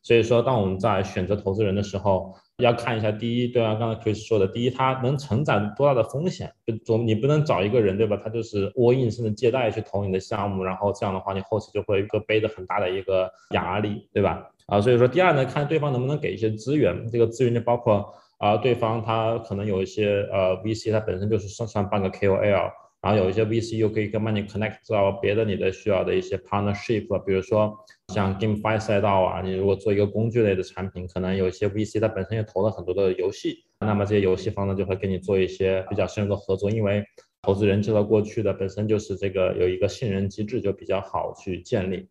[0.03, 6.53] 所以说，当我们在选择投资人的时候，要看一下第一，对啊，刚才 Chris 说的，第一，他能承载多大的风险？
[6.67, 8.19] 就总你不能找一个人，对吧？
[8.23, 14.49] 他就是 all in 甚至借贷去投你的项目，然后这样的话，你后期就会一个背着很大的一个压力，对吧？
[14.67, 22.71] 啊，所以说第二呢，看对方能不能给一些资源，这个资源就包括啊，对方他可能有一些呃 VC，他本身就是算算半个 KOL，
[23.03, 27.77] 然后有一些 VC 又可以跟帮你 connect 到别的你的需要的一些 partnership，比如说
[28.15, 37.05] 像 GameFi 赛道啊，你如果做一个工具类的产品，可能有一些 VC 它本身也投了很多的游戏，那么这些游戏方呢就会跟你做一些比较深入的合作，因为
[37.43, 42.09] 投资人知道过去的本身就是这个有一个信任机制就比较好去建立。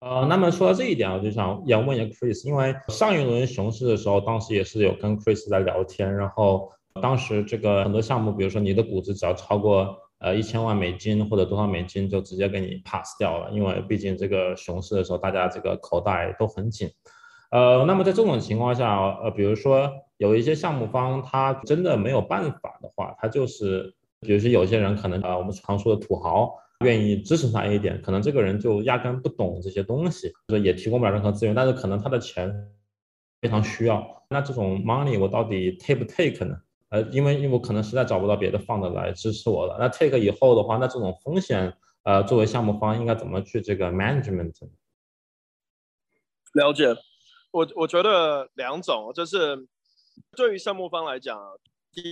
[0.00, 6.70] 呃，那么说到这一点，我就想要问一下 Chris，因为上一轮熊市的时候，当时也是有跟 Chris 在聊天，然后
[7.00, 16.90] 当时这个很多项目，比如说你的股值只要超过呃一千万美金或者多少美金，就直接给你 pass 掉了，因为毕竟这个熊市的时候，大家这个口袋都很紧。
[17.50, 26.54] 呃，那么在这种情况下，呃，比如说有一些项目方他真的没有办法的话，他就是，比如说有些人可能呃我们常说的土豪。
[26.84, 32.54] 愿意支持他一点，可能这个人就压根不懂这些东西，就是也提供不了任何资源，但是可能他的钱
[33.40, 34.22] 非常需要。
[34.30, 36.56] 那这种 money 我到底 take 不 take 呢？
[36.90, 39.76] 呃，因为因为我可能实在找不到别的放的来支持我了。
[39.78, 41.72] 那 take 以后的话，那这种风险，
[42.04, 44.52] 呃，作为项目方应该怎么去这个 management？
[46.54, 46.94] 了解，
[47.50, 49.66] 我我觉得两种，就是
[50.36, 51.38] 对于项目方来讲。
[51.90, 52.02] 第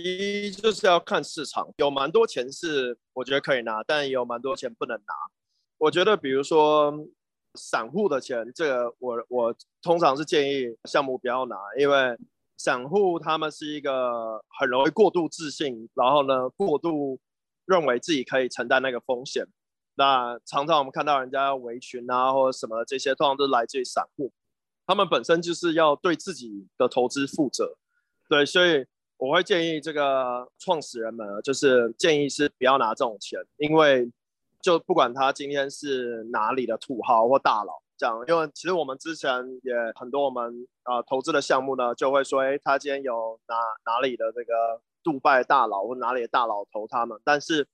[0.47, 5.13] 一就是要看市场，有蛮多钱是我觉得可以拿，但也有蛮多钱不能拿。
[5.77, 6.91] 我觉得，比如说
[7.53, 12.17] 散户的钱，这个我我通常是建议项目不要拿，因为
[12.57, 17.19] 散户他们是一个很容易过度自信，然后呢过度
[17.65, 19.45] 认为自己可以承担那个风险。
[19.95, 24.31] 那常常我们看到人家围群啊或者什么这些，通常都来自于散户，
[24.85, 27.77] 他们本身就是要对自己的投资负责，
[28.27, 28.85] 对，所以。
[29.19, 34.07] 我会建议这个创始人们，就是建议是不要拿这种钱，因为
[34.61, 39.31] 就不管他今天是哪里的土豪或大佬，这样，因为其实我们之前
[39.63, 43.55] 也很多我们呃投资的项目呢，就会说，哎，他今天有哪
[43.85, 47.67] 哪里的这个杜拜大佬或哪里的大佬投他们，但是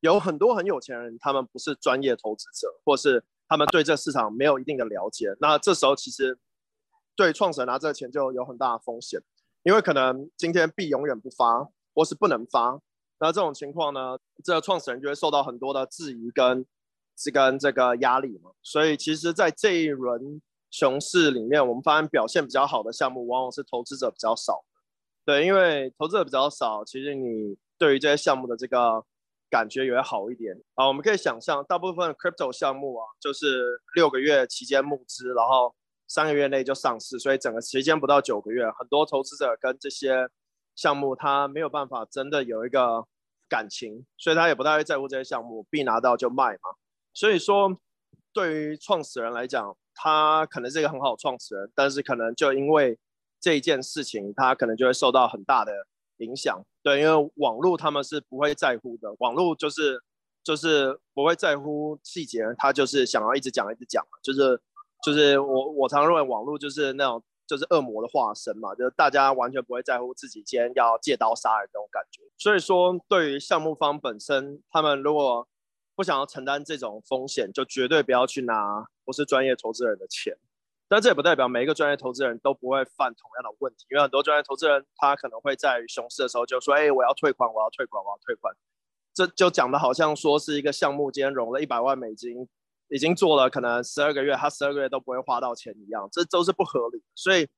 [0.00, 6.38] 有很多很有钱人，他们不是专业投资者，或是他们对这市场没有一定的了解，那这时候其实
[7.14, 9.20] 对创始人拿这个钱就有很大的风险。
[9.62, 12.78] 因为可能今天币永远不发，或是不能发，
[13.18, 16.64] 那这种情况呢，这个创始人就会受到很多的质疑跟
[17.16, 18.50] 是跟这个压力嘛。
[18.62, 24.64] 所以其实，在这一轮熊市里面，我们发现表现比较好的项目，往往是投资者比较少
[25.24, 29.04] 对，因为投资者比较少，其实你对于这些项目的这个
[29.50, 30.86] 感觉也会好一点啊。
[30.86, 35.74] 我们可以想象，大部分 crypto 项目啊，就是六个月期间募资，然后。
[36.08, 40.28] 三个月内就上市，所以整个时间不到九个月，很多投资者跟这些
[40.76, 43.04] 项目他没有办法真的有一个
[43.48, 46.70] 感情，所以他也不太会在乎这些项目，币拿到就卖嘛。
[47.16, 47.74] 所以说，
[48.34, 52.98] 对于创始人来讲，他可能是一个很好的创始人，但是可能就因为
[53.40, 55.72] 这一件事情，他可能就会受到很大的
[56.18, 56.62] 影响。
[56.82, 60.02] 对，因为网络他们是不会在乎的，网络就是
[60.44, 64.60] 就是不会在乎细节，他就是想要一直讲一直讲，就是。
[65.04, 72.22] 就是我，我常认为网络就是那种，就是恶魔的化身嘛，就是大家完全不会在乎自己今天要借刀杀人这种感觉。
[72.38, 75.46] 所以说，对于项目方本身，他们如果
[75.96, 80.36] 不想要承担这种风险，就绝对不要去拿不是专业投资人的钱。
[80.86, 88.54] 但这也不代表每一个专业投资人都不会犯同样的问题，因为很多专业投资人他可能会在熊市的时候就说：“哎，我要退款，我要退款，我要退款。”
[89.12, 92.46] 这就讲的好像说是一个项目今天融了一百万美金。
[92.88, 97.02] 已经做了可能十二个月，他十二个月都不会花到钱一样，这都是不合理。
[97.16, 97.48] 所以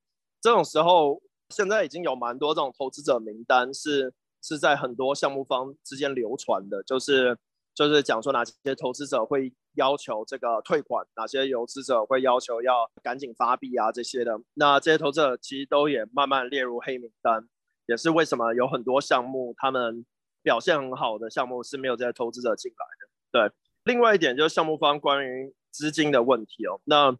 [0.40, 1.20] 这种时候，
[1.51, 7.37] 现在已经有蛮多这种投资者名单是是在很多项目方之间流传的，就是
[7.86, 14.40] 就是讲说哪些投资者会要求这个退款，哪些投资者会要求要赶紧发币啊这些的。
[14.54, 17.48] 那这些投资者其实都也慢慢列入黑名单，
[17.86, 20.04] 也是为什么有很多项目他们
[20.42, 23.48] 表现很好的项目是没有这些投资者进来的。
[23.48, 23.56] 对。
[23.84, 26.80] 另外一点就是项目方关于资金的问题哦。
[26.84, 27.16] 那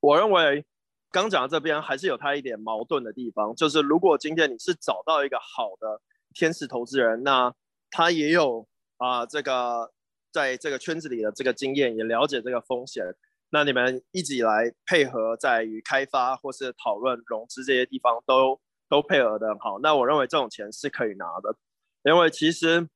[0.00, 0.64] 我认为
[1.12, 6.00] 刚讲的这边还是有它一点矛盾的地方，就是如果今天你是找到一个好的
[6.34, 7.54] 天使投资人，那
[7.90, 8.66] 他也有
[9.02, 9.92] 啊这个
[10.30, 13.04] 在这个圈子里的这个经验，也了解这个风险，
[13.50, 21.56] 那你们一直以来配合在于开发或是讨论融资这些地方都都配合的很好，那我认为这种钱是可以拿的，
[22.04, 22.88] 因为其实。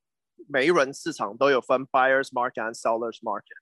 [0.51, 3.57] 每一轮市场都有分 buyers market 和 sellers market。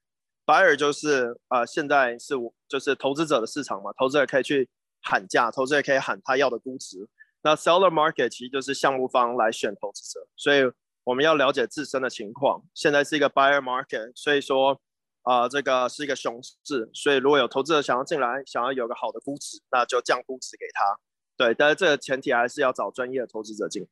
[0.45, 2.34] buyer 就是呃现在是
[2.68, 4.68] 就是投资者的市场嘛，投资者可以去
[5.01, 7.09] 喊价，投资者可以喊他要的估值。
[7.45, 10.62] 那 seller market 其实就是项目方来选投资者，所以
[11.05, 12.62] 我们要了解自身的情况。
[12.74, 14.80] 现在是一个 buyer market，所以说
[15.22, 20.98] 啊这个是一个熊市，所以如果有投资者想要进来，想要有个好的估值，那就降估值给他。
[21.36, 23.88] 对，但是这个前提还是要找专业的投资者进来。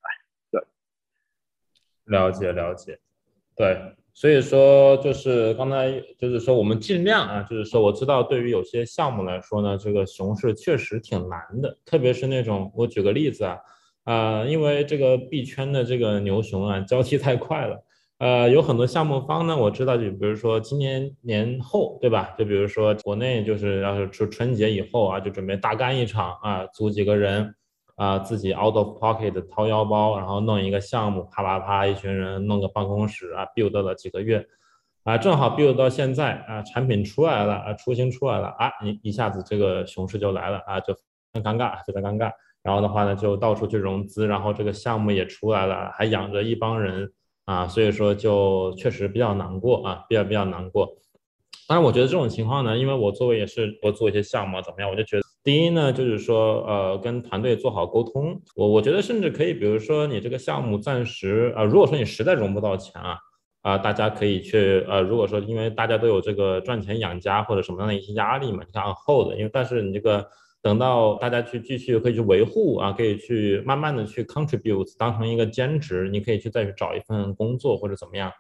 [0.51, 0.63] 对，
[2.05, 3.01] 了解了解，
[3.57, 13.59] 对，所以说就是刚才就是说我们尽量啊，就是说我知道对于有些项目来说呢，这个熊市确实挺难的，特别是那种我举个例子啊，
[14.05, 17.85] 啊，因为这个币圈的这个牛熊啊交替太快了。
[18.19, 22.35] 呃，有很多项目方呢，我知道，就比如说今年年后，对吧？
[22.39, 27.53] 就比如说国内就是要是春春节以后啊，就准备大干一场啊，组几个人
[27.97, 34.47] 啊，自己 out of pocket 掏腰包，然后弄一个项目，啪啪啪，一群人弄个办公室啊，build 了几个月，
[35.03, 40.95] 啊，正好 build 到现在啊，产品出来了啊，雏形出来了啊，一一下子这个熊市就来了啊，就
[41.33, 42.31] 很尴尬，非常尴尬。
[42.63, 47.13] 然后的话呢，就到处去融资，然后这个项目也出来了，还养着一帮人。
[47.45, 50.87] 啊，所以说就确实比较难过啊，比较比较难过。
[51.67, 58.41] 当然，我觉得这种情况呢，因为我作为也是我做一些项目怎么样，我就觉得第一呢，就是说呃，跟团队做好沟通。
[58.55, 63.19] 我我觉得甚至可以，比如说你这个项目暂时啊，如果说你实在融不到钱啊，
[63.63, 70.25] 啊，大家可以去呃，如果说因为大家都有这个赚钱养家或者什么样的一些压力嘛，你看 hold，因为但是你这个。
[70.63, 78.33] 等到大家去继续可以去维护啊，可以去慢慢的去 contribute 当成一个兼职，你可以去再去找一份工作或者怎么样。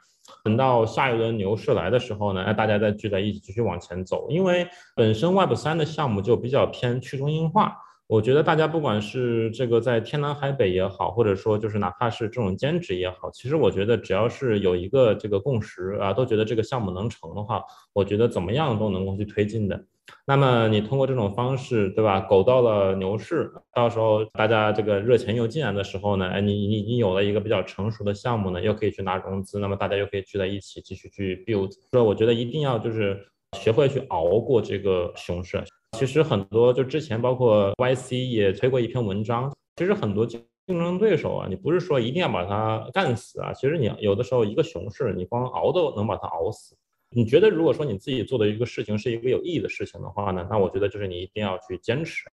[0.44, 4.30] 等到下一轮牛市来的时候呢，哎，大家再聚在一起继续往前走。
[4.30, 4.64] 因为
[4.94, 17.60] 本身 Web 三的项目就比较偏去中心化，我觉得大家不管是这个在天南海北也好，或者说就是哪怕是这种兼职也好，其实我觉得只要是有一个这个共识啊，都觉得这个项目能成的话，
[17.92, 19.84] 我觉得怎么样都能够去推进的。
[20.26, 22.20] 那么你通过这种方式，对吧？
[22.20, 31.72] 狗到了牛市，到时候大家这个热钱又进来的时候呢，哎，你你你有了一个比较成熟的项目呢，又可以去拿融资，那么大家又可以聚在一起继续去 build。
[31.90, 33.20] 所以我觉得一定要就是
[33.58, 35.62] 学会去熬过这个熊市。
[35.98, 46.76] 其实很多就之前包括 YC 也推过一篇文章，其实很多竞争对手啊，你不是说一定要把它干死啊，其实你有的时候一个熊市，你光熬都能把它熬死。
[47.14, 52.24] 你觉得，如果说你自己做的一个事情是一个有意义的事情的话呢，那我觉得就是你一定要去坚持。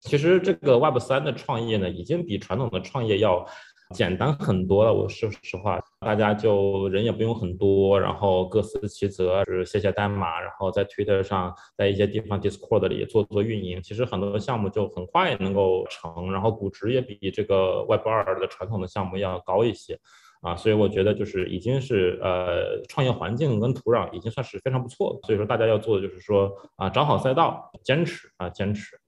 [0.00, 3.46] 其实这个 Web 三的创业呢，已经比传统的创业要
[3.94, 4.92] 简单很多了。
[4.92, 13.80] 我说实话，大家就人也不用很多，然后各司其责，是写写代码，然后在 Twitter 上，在一些地方 Discord 里做做运营。
[13.82, 19.96] 其实很多项目就很快能够成，然后估值也比这个 Web 二的传统的项目要高一些。
[20.42, 28.98] 啊，所以我觉得就是已经是呃创业环境跟土壤已经算是非常不错所以说大家要做的就是说啊找好赛道，坚持啊坚持。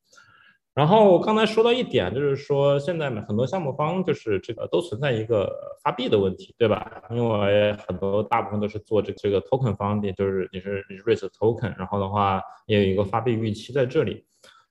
[0.75, 5.49] 然后我刚才说到一点，就是说现在很多项目方就是这个都存在一个
[5.83, 7.03] 发币的问题，对吧？
[7.11, 14.25] 因为很多大部分都是做这这个 token 方的，就是你是 raise token，然后的话也有一个发币预期在这里。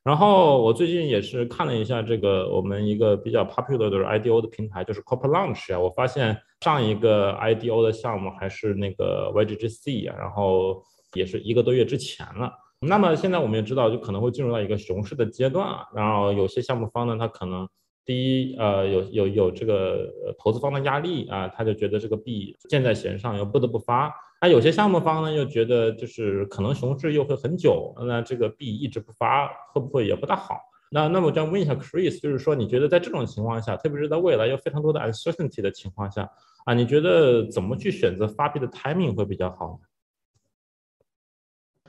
[0.03, 5.79] 然后我最近也是看了一下这个我们一个比较 popular 的 IDO 的平台，就是 copper Launch 啊。
[5.79, 10.83] 我发现上一个 IDO 的项目还是那个 YGGC 啊，然后
[11.13, 12.51] 也是一个多月之前了。
[12.81, 15.85] 那么现在我们也知道，就可能会进入到一个熊市的阶段啊。
[15.95, 17.65] 然后有些项目方呢，他可能
[18.03, 20.05] 第一呃有有有这个
[20.37, 24.13] 投资方的压力啊，他就觉得这个币箭在弦上，又不得不发。
[24.43, 30.59] 那有些项目方呢，又觉得就是可能熊市又会很久，那这个币一直不发，会不会也不大好？
[30.91, 36.29] 那那么我想问一下 Chris，就是说你觉得在这种情况下，特别是在未来有非常多的 uncertainty 的情况下
[36.65, 39.87] 啊，你觉得怎么去选择发币的 timing 会比较好呢？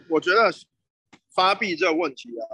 [0.09, 0.49] 我觉得
[1.35, 2.47] 发币这个问题啊，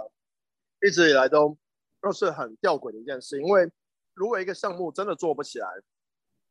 [0.83, 1.55] 一直以来都
[2.01, 3.69] 都是很吊诡的一件事，因为
[4.15, 5.67] 如果一个项目真的做不起来，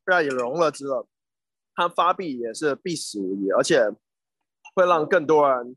[0.05, 1.05] 虽然也融了资了。
[1.73, 3.89] 它发币也是必死无疑，而且
[4.75, 5.75] 会让更多人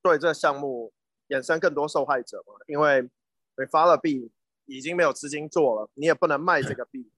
[0.00, 0.92] 对这项目
[1.28, 2.54] 衍生更多受害者嘛。
[2.68, 4.30] 因为你发了币，
[4.64, 7.10] 已经没有资金做了，你也不能卖这个币，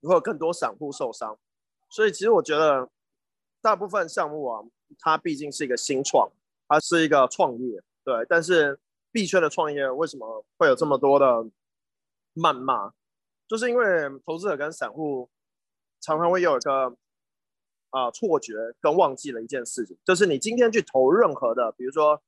[0.00, 1.36] 会有更多散户受伤。
[1.90, 2.88] 所以其实我觉得，
[3.60, 4.62] 大部分项目啊，
[5.00, 6.30] 它毕竟是一个新创，
[6.68, 8.24] 它是一个创业，对。
[8.28, 8.78] 但是
[9.10, 11.44] 币圈的创业为什么会有这么多的
[12.36, 12.92] 谩骂？
[13.48, 15.28] 就是因为投资者跟散户
[16.00, 16.96] 常常会有一个。
[17.90, 22.22] 啊，错觉跟忘记了一件事情，就是你今天去投任何的，比如说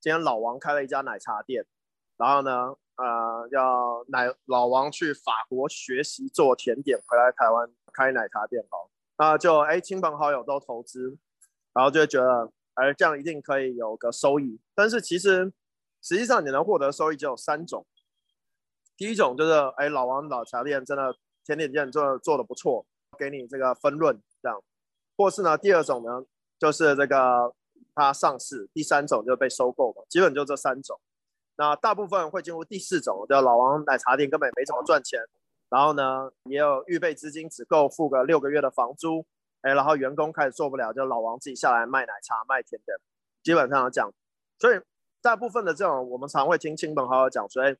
[0.00, 1.66] 今天老王开了一家奶茶店，
[2.16, 8.88] 然后呢，呃，要奶老王去法国学习做甜点，回来台湾开奶茶店，哦，
[9.18, 11.18] 那就哎亲朋好友都投资，
[11.74, 15.52] 然后就觉得哎这样一定可以有个收益，但是其实
[16.00, 17.86] 实际上你能获得收益只有三种，
[18.96, 22.86] 第一种就是哎老王奶茶店真的甜点店做做的不错，
[23.18, 24.62] 给你这个分润这样。
[25.22, 26.24] 或是呢，第二种呢，
[26.58, 27.54] 就是这个
[27.94, 30.98] 它上市；第三种就被收购嘛，基本就这三种。
[31.54, 35.20] 那大部分会进入第四种，叫老王奶茶店，根本没怎么赚钱。
[35.68, 39.24] 然后呢，也有预备资金只够付个六个月的房租，
[39.60, 42.98] 哎，然后员工开始做不了，就老王自己下来卖奶茶、卖甜点，
[43.44, 44.12] 基本上讲。
[44.58, 44.80] 所以
[45.20, 47.76] 大部分的这种，我们常会听亲朋好友讲，所以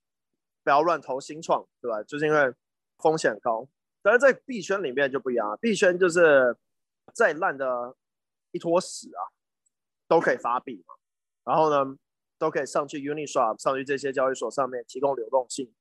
[0.62, 2.01] 不要乱投新创，对吧？
[2.05, 2.55] 就是因为
[2.99, 3.66] 风险高。
[4.05, 6.57] 但是在币圈里面就不一样了，币圈就是
[7.12, 7.96] 再烂的
[8.50, 9.20] 一坨屎啊，
[10.08, 10.94] 都可以发币嘛。
[11.44, 11.96] 然后呢，
[12.38, 15.72] 都可以上去 Uniswap，上去这些交易所上面提供流动性。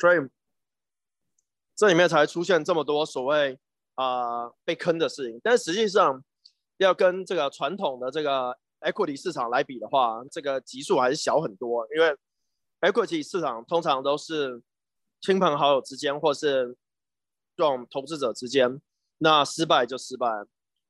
[0.00, 0.18] 所以
[1.74, 3.58] 这里面才出现这么多所谓
[3.94, 5.40] 啊被坑的事情。
[5.42, 6.22] 但实际上
[6.78, 11.86] 要跟这个传统的这个 equity 市场来比的话，这个级数还是小很多。
[11.94, 12.16] 因为
[12.80, 14.62] equity 市场通常都是
[15.20, 16.76] 亲朋好友之间，或是
[17.56, 18.80] 这种投资者之间，
[19.18, 20.28] 那失败就失败。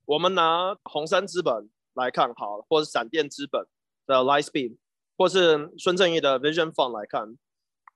[0.06, 3.66] 我们拿红杉资本来看好了，或者闪电资本
[4.06, 4.76] 的 Lightspeed，
[5.18, 7.36] 或是孙正义的 Vision Fund 来看，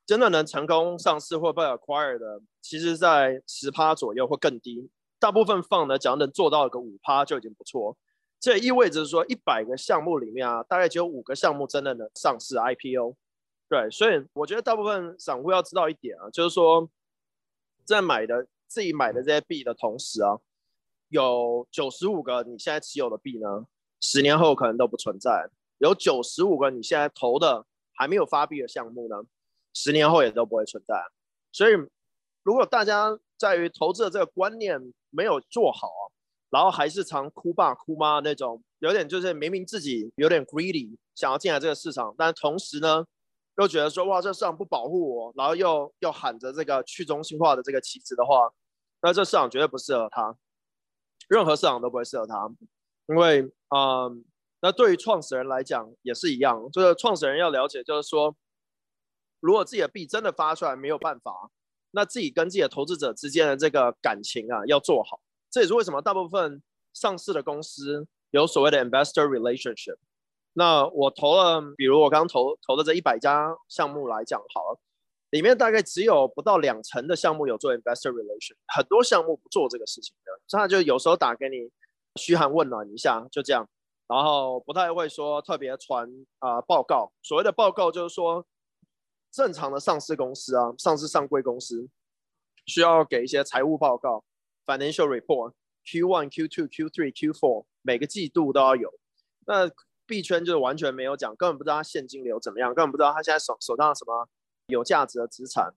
[0.05, 4.91] 真的能成功上市或被 acquire 的，其实在十趴左右或更低。
[5.21, 7.97] 大部分 fund，只要能做到个五趴就已经不错。
[8.41, 13.15] 这也意味着说，一百个项目里面啊，大概只有五个项目真的能上市 IPO。
[13.69, 16.91] 对，所以我觉得大部分散户要知道一点啊，就是说，
[17.85, 20.39] 在买的自己买的这些币的同时啊，
[21.11, 23.67] 有九十五个你现在持有的币呢，
[24.01, 25.49] 十年后可能都不存在；
[25.79, 29.17] 有九十五个你现在投的还没有发币的项目呢，
[29.75, 30.95] 十年后也都不会存在。
[31.53, 31.75] 所以，
[32.43, 34.81] 如果大家在于投资的这个观念
[35.11, 35.89] 没有做好，
[36.49, 43.05] 然后还是常哭爸哭妈那种，有点就是明明自己有点 greedy，想要进来这个市场，但同时呢，
[43.59, 48.49] 又觉得说哇，这市场不保护我，然后又又喊着这个去中心化的这个旗帜的话，
[49.03, 50.37] 那这市场绝对不适合他。
[51.31, 52.51] 任何市场都不会适合他，
[53.07, 54.25] 因为，嗯，
[54.61, 58.35] 那对于创始人来讲也是一样，就是创始人要了解，就是说，
[59.39, 61.53] 如果自己的币真的发出来没有办法，
[61.93, 65.21] 那自己跟自己的投资者之间的这个感情啊要做好。
[65.49, 66.61] 这也是为什么大部分
[66.93, 69.99] 上市的公司有所谓的 investor relationship。
[70.55, 74.81] 那我投了，比如我刚投投的这一百家项目来讲好了。
[75.31, 81.71] 里面大概只有不到两成的项目有做 investor relation，很多项目不做这个事情的，他就有时候打给你
[82.17, 83.69] 嘘寒问暖一下，就这样，
[84.09, 86.09] 然后不太会说特别传
[86.41, 87.13] 啊报告。
[87.23, 88.45] 所谓的报告就是说，
[89.31, 91.89] 正常的上市公司啊，上市上柜公司
[92.67, 94.25] 需要给一些财务报告
[94.67, 98.93] financial report，Q one、Q two、Q three、Q four，每个季度都要有。
[99.47, 99.71] 那
[100.07, 104.29] 币圈就是完全没有讲，根本不知道他现金流怎么样，根本不知道他现在手手上什么。
[104.71, 105.75] 有价值的资产，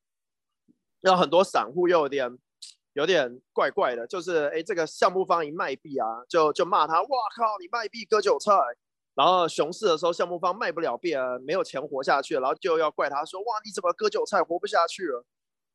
[1.02, 2.38] 那很多散户又有点
[2.94, 8.54] 有点怪怪的，就是哎，这个项目方一卖币啊，就就骂他，哇靠，你卖币割韭菜。
[9.16, 15.24] 然后熊市的时候，项目方卖不了币啊，没有钱活下去，然后就要怪他说，哇，你怎么割韭菜，活不下去了？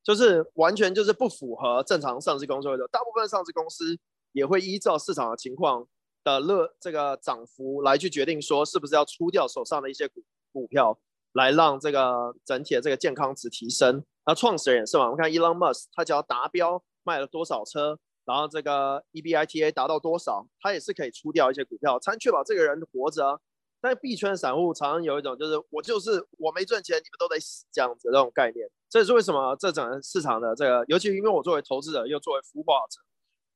[0.03, 2.89] 就是完全就是不符合正常上市公司的。
[2.89, 3.97] 大部分上市公司
[4.33, 5.87] 也会依照市场的情况
[6.25, 10.99] 的乐这个涨幅来去决定说，是不是要出掉手上的一些股股票。
[11.39, 14.05] 来让这个整体的这个健康值提升。
[14.26, 15.05] 那创始人也是嘛？
[15.05, 23.41] 我们看 Elon Musk，他只要达标卖了多少车，然后这个 EBITA 达到多少，他也是可以出掉一些股票，才能确保这个人活着。
[23.80, 28.68] 但币圈散户常常有一种就是我就是我没赚钱，你们都得死这样子这种概念。
[28.91, 33.01] 这也是为什么这整个市场的这个，尤其因为我作为投资者又作为孵化者，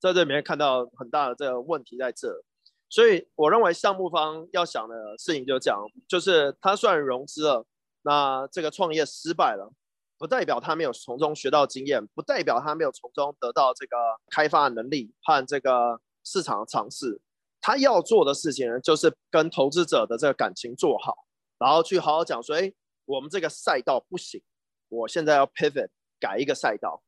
[0.01, 2.43] 在这里面看到很大的这个问题在这。
[2.89, 7.67] 所以我认为项目方要想的事情就讲，就是他虽然融资了，
[8.03, 9.73] 那这个创业失败了，
[10.19, 13.97] 不代表他没有从中学到经验，不代表他没有从中得到这个
[14.31, 17.21] 开发能力和这个市场的尝试。
[17.61, 21.15] 他要做的事情呢，就是跟投资者的这个感情做好，
[21.59, 22.73] 然后去好好讲说，哎，
[23.05, 24.43] 我们这个赛道不行，
[24.89, 25.89] 我现在要 pivot
[26.19, 27.03] 改一个赛道。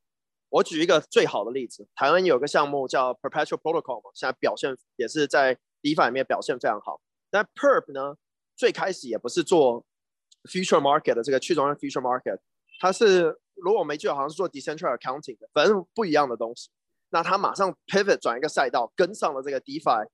[0.49, 5.59] 我举一个最好的例子，台湾有个项目叫 Perpetual Protocol 嘛，现在表现也是在。
[5.85, 6.99] DeFi 里面表现非常好，
[7.31, 8.17] 但 Perp 呢，
[8.57, 9.85] 最开始也不是做
[10.45, 12.39] future market 的这个去中心 future market，
[12.81, 16.71] 它是如果我没记错，好像是做 Decentral accounting 的，反正不一样的东西。
[17.11, 20.07] 那他马上 pivot 转一个赛道，跟上了这个 DeFi，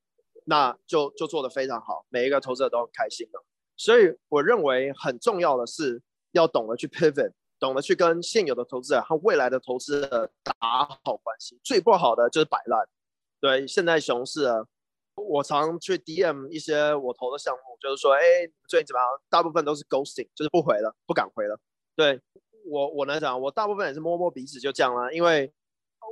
[0.44, 3.40] 那就就做得非常好，每一个投资者都很开心的。
[3.76, 6.02] 所以我认为很重要的是
[6.32, 11.58] 要懂得去 pivot，懂得去跟现有的投资者和未来的投资者打好关系。
[11.64, 12.86] 最不好的就是摆烂。
[13.40, 14.66] 对，现在熊市啊。
[15.28, 18.20] 我常去 DM 一些我投的项目，就是说，哎，
[18.68, 19.08] 最近怎么样？
[19.28, 21.58] 大部分都是 ghosting，就是不回了，不敢回了。
[21.96, 22.20] 对
[22.66, 25.52] 我，我来讲，我大部分也是摸摸鼻子就这样了，因为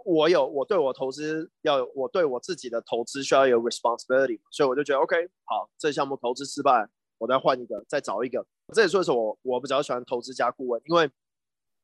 [0.04, 6.88] 我有我对我投资要，我对我自己的投资需要有 responsibility，所以我就觉得 OK，好，这项目投资失败，
[7.18, 8.44] 我再换一个，再找一个。
[8.74, 11.10] 这也说是我我比较喜欢投资加顾问，因为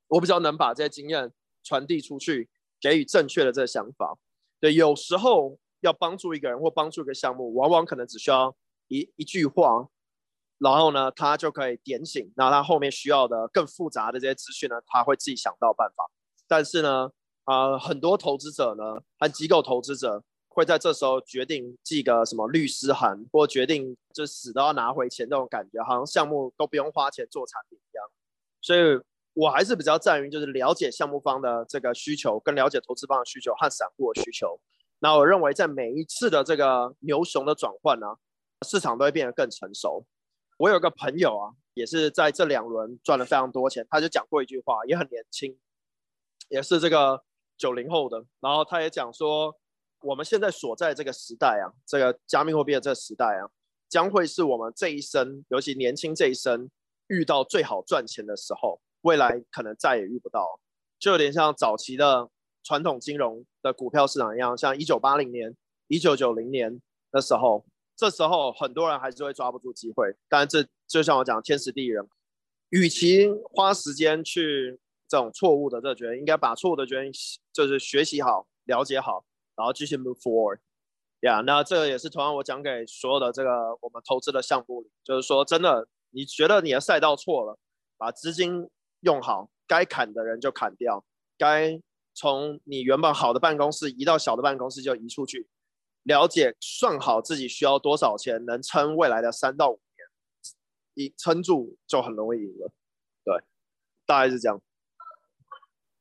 [0.08, 2.48] 我比较能把这些经验传递出去，
[2.80, 4.16] 给予正确的这个想法。
[4.60, 8.54] 对，有时候要帮助一个人或帮助一个项目，往往可能只需要
[8.88, 9.88] 一一句话，
[10.58, 12.32] 然后呢，他就可以点醒。
[12.36, 16.04] 那他后面需要的更复杂的这些资讯呢，他会自己想到办法。
[16.46, 17.10] 但是呢，
[17.44, 20.24] 啊，很多投资者呢和机构投资者。
[20.56, 28.04] 会在这时候决定寄个什么律师函，或决定就死都要拿回钱，这种感觉好像项目都不用花钱做产品一样。
[28.60, 28.80] 所以
[29.32, 34.56] 我还是比较在于就是了解项目方的这个需求，更了解投资方的需求和散户的需求。
[35.04, 38.06] 那我认为在每一次的这个牛熊的转换呢，
[38.66, 40.06] 市场都会变得更成熟。
[40.56, 45.58] 我有个朋友啊，也是在这两轮赚了非常多钱，他就讲过一句话，也很年轻，
[46.48, 47.22] 也是这个
[47.58, 49.54] 九零后的，然后他也讲说。
[50.00, 53.48] 我们现在所在这个时代啊，这个加密货币的这个时代啊，
[53.88, 56.68] 将会是我们这一生，尤其年轻这一生
[57.06, 58.82] 遇到最好赚钱的时候。
[59.00, 60.60] 未来可能再也遇不到，
[60.98, 62.28] 就有点像早期的
[62.64, 65.54] 传统金融的股票市场一样，像一九八零年、
[65.86, 66.80] 一九九零年
[67.12, 70.16] 的时候，这时候很多人还是会抓不住机会。
[70.28, 72.08] 但这就像我讲，天时地利人，
[72.70, 77.12] 与其花时间去这种错误的这决定，应该把错误的决定
[77.52, 79.24] 就是学习好、了解好。
[79.56, 80.58] 然后继续 move forward，
[81.20, 83.50] 呀，那这个也是同样我讲给所有的这个
[83.80, 87.56] 我们投资的项目，就是说真的，你觉得你的赛道错了，
[87.96, 88.68] 把资金
[89.02, 91.04] 用好，该砍的人就砍掉，
[91.38, 91.80] 该
[92.14, 95.48] 从你原本好的办公室移到小的办公室就移出去，
[96.04, 99.80] 了解算好自己需要多少钱，能撑未来的三到五
[100.94, 102.72] 年，一撑住就很容易赢了，
[103.24, 103.36] 对，
[104.06, 104.60] 大概是这样。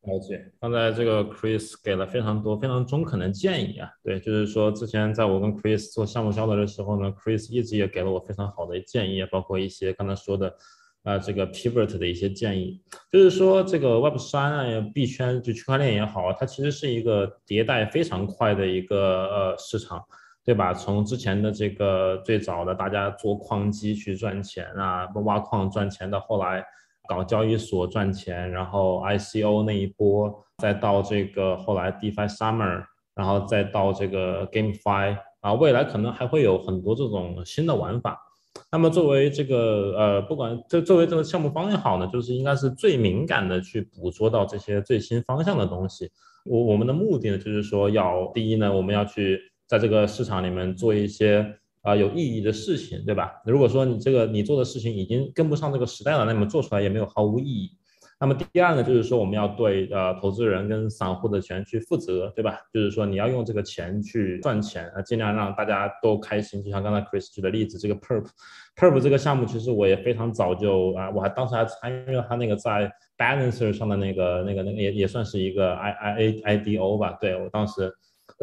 [0.01, 10.57] 了解，刚才这个 Chris 给了非常多非常中肯的建议啊，对，就是说之前在我跟 Chris 做项目交流的时候呢，Chris 一直也给了我非常好的建议，包括一些刚才说的
[11.03, 12.81] 啊这个 pivot 的一些建议，
[13.11, 20.03] 就是说这个 Web 三啊币圈就区块链也好，它其实是一个迭代非常快的一个呃市场，
[20.43, 20.73] 对吧？
[20.73, 26.63] 从之前的这个最早的大家做矿机去赚钱啊，挖矿赚钱到后来。
[27.05, 32.81] 搞交易所赚钱，然后 ICO 那一波，再到这个后来 DeFi Summer，
[33.13, 38.17] 然后再到这个 GameFi 啊，未来可能还会有很多这种新的玩法。
[38.73, 46.09] 那么作为这个呃，不管这作为这个项目方也好呢，就是应该是最敏感的去捕捉到这些最新方向的东西。
[46.43, 51.55] 我我们的目的呢，就是说要第一呢，我们要去在这个市场里面做一些。
[51.83, 53.29] 啊，有意义的事情，对吧？
[53.45, 57.71] 如果说你这个你做的事情已经跟不上这个时代了，那么做出来也没有毫无意义。
[58.23, 62.57] 那么第二呢，就是说我们要对呃投资人跟散户的钱去负责，对吧？
[62.73, 66.63] 就是说你要用这个钱去赚钱啊，尽量让大家都开心。
[66.63, 77.93] 就像刚才 Chris 举的例子，这个 Perp，Perp 这个项目其实我也非常早就啊，我还当时还参与了他那个在 Balancer 上的那个那个那个也也算是一个 I I A I D O 吧，对我当时。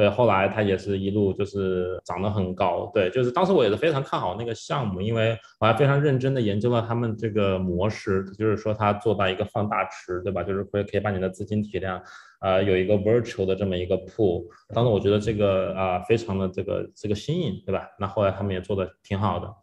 [0.01, 2.91] 对，后来它也是一路就是涨得很高。
[2.95, 10.43] 对，就是当时我也是非常看好那个项目，因为我还非常认真的研究了他们这个模式，就是说它做到一个放大池，对吧？
[10.43, 12.03] 就是可以可以把你的资金体量，
[12.41, 14.43] 呃，有一个 virtual 的这么一个 pool。
[14.75, 17.87] 当时我觉得这个啊，非常的这个这个新颖，对吧？
[17.99, 19.55] 那后来他们也做的挺好的。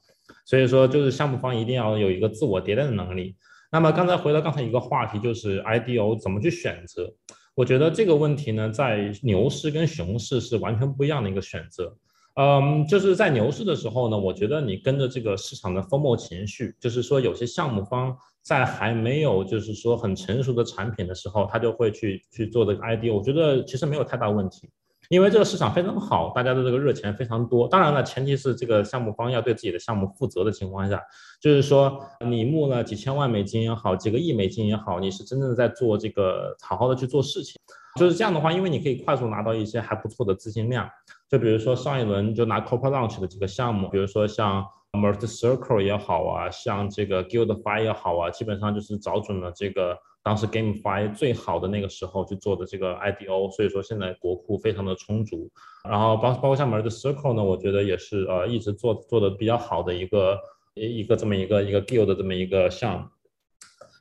[0.46, 3.36] 所以说，就是项目方一定要有一个自我迭代的能力。
[3.72, 7.12] 那么刚才回到刚才一个话题，就是 IDO 怎么去选择？
[7.58, 11.92] 我觉得这个问题呢，在牛市跟熊市是完全不一样的一个选择。
[12.36, 24.70] 嗯，就是在牛市的时候呢，我觉得你跟着这个市场的风貌情绪，就是说有些项目方在还没有就是说很成熟的产品的时候，他就会去去做这个 ID，我觉得其实没有太大问题。
[25.10, 27.68] 因为这个市场非常好，大家的这个热钱非常多。
[27.68, 31.02] 当然了，前提是这个项目方要对自己的项目负责的情况下，
[31.40, 37.60] 就是说你募了几千万美金也好，几个亿美金也好，你是真正在做这个好好的去做事情。
[37.96, 40.90] 就是这样的话，因为你可以快速拿到一些还不错的资金量。
[41.30, 49.98] 就比如说上一轮就拿 Coop Launch 的几个项目，比如说像 Merge Circle 也好啊，像这个 Guild Five 也好啊，基本上就是找准了这个。
[50.28, 55.50] 当时 GameFi 最好的那个时候去做的这个 IDO，所以说现在国库非常的充足。
[55.88, 60.38] 然后包包括像门的 Circle 呢，我觉得也是呃一直做做的比较好的一个
[60.74, 63.08] 一一个这么一个一个 Guild 的这么一个项目。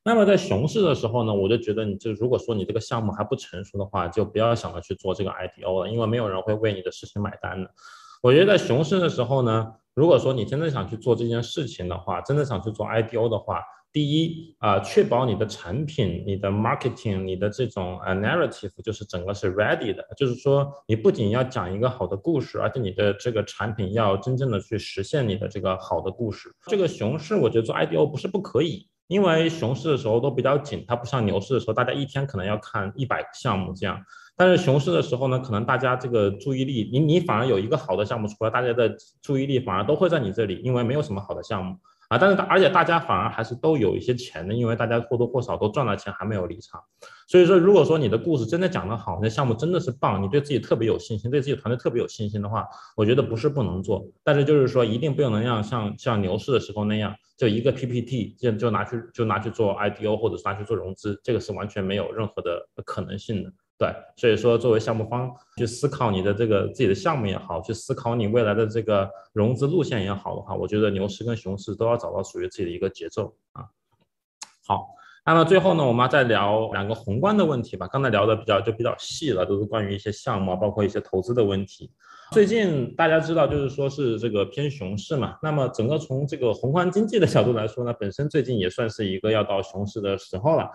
[0.05, 7.71] 那么在熊市的时候呢，我就觉得你就如果说你这个项目还不成熟的话，就不要想着去做这个 IDO 了，因为没有人会为你的事情买单的。
[8.21, 13.63] 我觉得在熊市的时候呢，如果说你真的想去做这件事情的话，真的想去做 IDO 的话，
[13.97, 26.55] 第一啊，确保你的产品、你的 marketing、你的这种呃 narrative 就是整个是 ready 的，就是说你不仅要讲一个好的故事，而且你的这个产品要真正的去实现你的这个好的故事。
[26.67, 33.99] 这个熊市我觉得做 IDO 不是不可以，因为熊市的时候都比较紧，它不像牛市的时候，大家一天可能要看一百个项目这样。
[34.37, 41.79] 但是熊市的时候呢，可能大家这个注意力，你你反而有一个好的项目出来，大家的注意力反而都会在你这里，因为没有什么好的项目。
[42.09, 46.81] 啊，但是而且大家反而还是都有一些钱的，因为大家或多或少都赚了钱，还没有离场。
[47.27, 52.65] 所以说，如果说你的故事真的讲得好，那项目真的是棒，你对自己特别有信心，对自己团队特别有信心的话，
[52.97, 63.51] 我觉得不是不能做，但是就是说一定不能让像像牛市的时候那样，就一个 PPT 就就拿去就拿去做 IDO 或者是拿去做融资，这个是完全没有任何的可能性的。
[63.79, 73.67] 对，所以说作为项目方去思考你的这个自己的项目也好，去思考你未来的这个融资路线也好的话，我觉得牛市跟熊市都要找到属于自己的一个节奏啊。
[74.67, 74.89] 好，
[75.27, 77.87] 那么最后呢，我们再聊两个宏观的问题吧。
[77.87, 81.93] 刚才聊的比较就比较细了，都是关于一些项目，包括一些投资的问题。
[82.33, 85.37] 最近大家知道，就是说是这个偏熊市嘛。
[85.43, 90.67] 那么整个从这个宏观经济的角度来说呢，本身最近也算是一个要到熊市的时候了。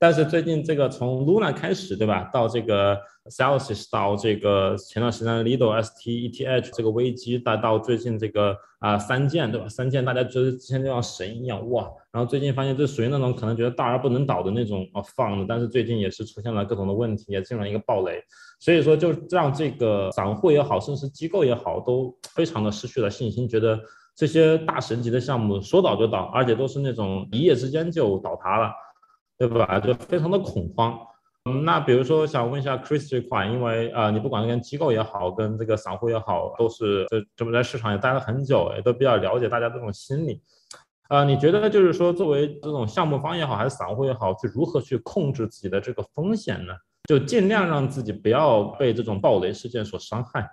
[0.00, 2.30] 但是最近这个从 Luna 开始，对吧？
[2.32, 9.68] 到这个 Celsius，到这个前段时间的 Lido、ST、ETH 这个危机，再到最近这个啊三剑，对吧？
[9.68, 18.18] 三剑大家觉得之前就像神一样哇，然后最近发现这属于那种可能觉得大而不能倒的那种啊放，但是最近也是出现了各种的问题，也进了一个暴雷，
[18.58, 23.78] 所以说就让这个散户也好，甚至机构也好，都非常的失去了信心，觉得
[24.16, 28.72] 这些大神级的项目说倒就倒，而且都是那种一夜之间就倒塌了。
[29.40, 29.80] 对吧？
[29.80, 30.98] 就非常的恐慌。
[31.46, 40.42] 嗯，那比如说想问一下 Chris 这块，因为啊，你不管跟机构也好，跟这个散户也好，都是这这么在市场也待了很久，也都比较了解大家这种心理。
[41.08, 46.74] 啊，你觉得就是说，作为这种项目方也好，还是散户也好，去如何去控制自己的这个风险呢？
[47.08, 50.46] 就尽量让自己不要被这种暴雷事件所伤害。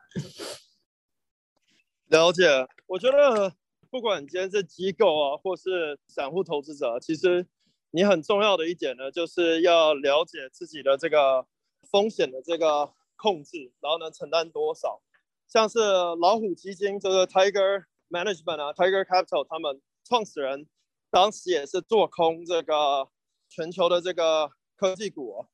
[2.07, 3.51] 了解，我觉得
[3.91, 7.45] 不管今天是机构啊，或是散户投资者，其实。
[7.91, 11.45] 你很重要的一点呢，就是要了解自己的这个
[11.89, 15.01] 风险的这个控制，然后能承担多少。
[15.47, 15.79] 像是
[16.19, 20.67] 老虎基金，就是 Tiger Management 啊，Tiger Capital，他们创始人
[21.09, 23.07] 当时也是做空这个
[23.49, 25.45] 全球的这个科技股。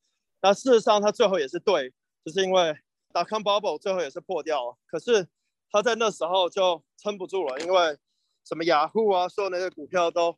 [0.42, 1.94] 那事实上他最后也是对，
[2.26, 2.76] 就是因为
[3.14, 5.28] dot com bubble 最后也是破掉了，可是
[5.70, 7.98] 他在那时候就撑不住了，因为
[8.44, 10.36] 什么雅虎啊，所有那些股票都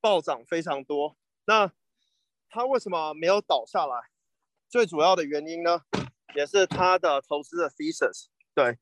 [0.00, 1.16] 暴涨非常多。
[1.48, 1.72] 那
[2.50, 3.96] 它为什么没有倒下来？
[4.68, 5.80] 最主要的原因呢，
[6.34, 8.78] 也是它的投资的 thesis，对，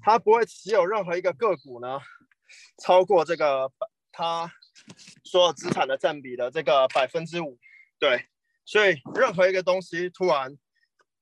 [0.00, 2.00] 它不会持有任何一个个股呢，
[2.82, 3.70] 超过这个
[4.12, 4.50] 它
[5.24, 7.58] 所有资产的占比的这个百分之五，
[7.98, 8.24] 对，
[8.64, 10.56] 所以任何一个东西突然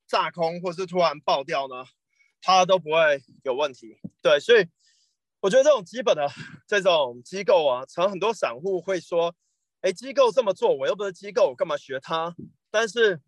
[0.06, 1.86] 炸空或是突然爆掉呢，
[2.40, 4.68] 它都不会有问题，对，所以
[5.40, 6.30] 我觉得这种基本的
[6.68, 9.34] 这种机构啊，常很多散户会说。
[9.84, 12.34] 哎，机构这么做，我又不是机构，我干嘛学他？
[12.70, 13.20] 但是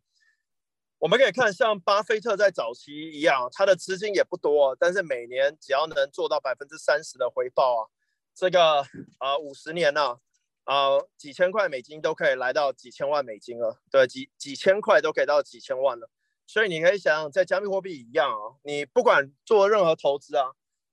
[0.96, 7.92] 我们可以看，像巴菲特在早期一样，他的资金也不多，但是每年只要能做到百分之三十的回报啊，
[8.34, 8.80] 这个
[9.18, 10.18] 啊五十年呢，
[10.64, 16.08] 啊几千块美金都可以来到几千万美金了，对，几几千块都可以到几千万了。
[16.46, 20.52] 所以你可以想，在加密货币一样啊，你不管做任何投资啊，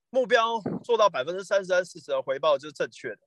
[0.10, 3.20] 目标做到百分之三十、三四十的回报就是正确的。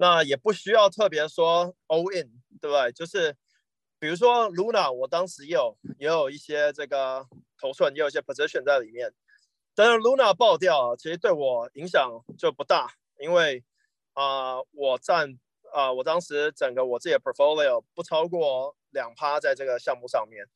[0.00, 2.90] 那也不需要特别说 all in，对不对？
[2.92, 3.36] 就是
[3.98, 7.26] 比如说 Luna，我当时也有也有一些这个
[7.60, 9.12] 头寸，也有一些 position 在里面。
[9.74, 13.62] 但是 Luna 爆掉，其实对我影响就不大，因为
[14.14, 15.38] 啊，我占
[15.74, 20.46] 啊，我当时整个我自己的 portfolio 不超过两趴在这个项目上面，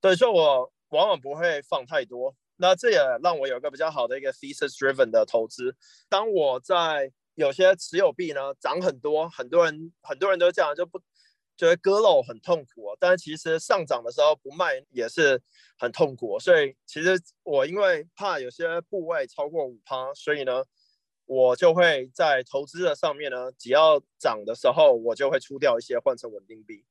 [0.00, 2.34] 对，所以我往往不会放太多。
[2.56, 5.76] 那这也让我有一个比较好的一个 thesis driven 的投资。
[6.08, 11.00] 当我在有些持有币呢涨很多，很多人很多人都这样，就不
[11.56, 12.96] 觉得割肉很痛苦。
[13.00, 15.42] 但是其实上涨的时候不卖也是
[15.76, 16.38] 很痛苦。
[16.38, 20.64] 所以其实我因为怕有些部位超过五趴，所以呢，
[21.26, 26.84] 我就会在投资的上面呢，只要涨的时候我就会出掉一些换成稳定币。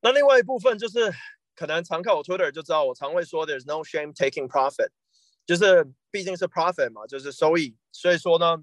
[0.00, 1.12] 那另外一部分就是
[1.56, 4.90] 可能常看我 Twitter 就知道，我常会说 There's no shame taking profit，
[5.44, 7.76] 就是毕竟是 profit 嘛，就是收益。
[7.90, 8.62] 所以说呢。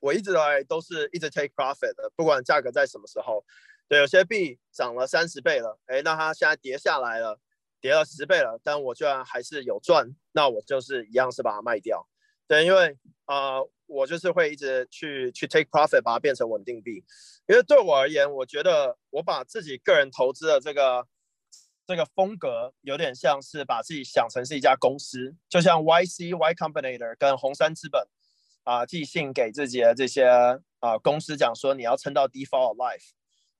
[0.00, 3.44] 我一直来都是一直 take profit 的，不管价格在什么时候。
[3.88, 7.40] 对，有些币涨了三十倍了，哎，那它现在跌下来了，
[7.80, 12.06] 跌了十倍了，但我居然还是有赚，那我就是一样是把它卖掉。
[12.46, 17.04] 对，因为啊，我就是会一直去去 take profit，把它变成稳定币。
[17.48, 21.04] 因为对我而言，我觉得我把自己个人投资的这个
[21.84, 28.06] 这个风格，有点像是把自己想成是一家公司，就像 YC Y Combinator 跟红杉资本
[28.64, 30.26] 啊寄信给自己的这些
[30.80, 33.10] 啊公司讲说，你要撑到 default life。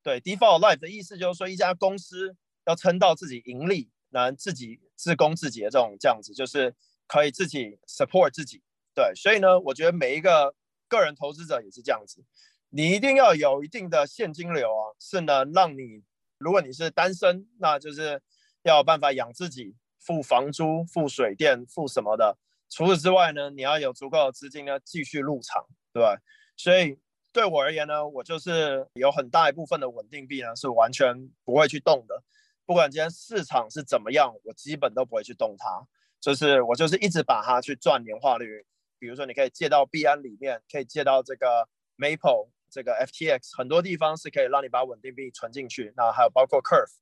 [0.03, 2.37] 对 default life 的意思就是说，一家公司
[2.67, 6.75] 要撑到自己盈利，能自己自供自己的这种这样子，就是
[7.07, 8.63] 可以自己 support 自己。
[8.95, 10.55] 对，所以呢，我觉得每一个
[10.89, 12.25] 个人投资者也是这样子，
[12.71, 16.03] 你一定要有一定的现金流啊，是能让你，
[16.39, 18.23] 如果你是单身，那就是
[18.63, 22.39] 要有办法养自己，付房租、付水电、付什么的。
[22.71, 26.17] 除此之外呢，你要有足够的资金呢，继续入场，对吧？
[26.57, 26.99] 所以
[27.33, 32.23] 对我而言呢，我就是有很大一部分的稳定币呢，是完全不会去动的，
[32.65, 35.87] 不管今天市场是怎么样，我基本都不会去动它，
[36.21, 38.65] 就是我就是一直把它去赚年化率。
[38.99, 41.67] 比如说，你可以借到币安里面，可以借到这个
[41.97, 45.93] Maple 这个 FTX，很多地方是可以让你把稳定币存进去。
[45.97, 46.93] 那还有包括 Curve，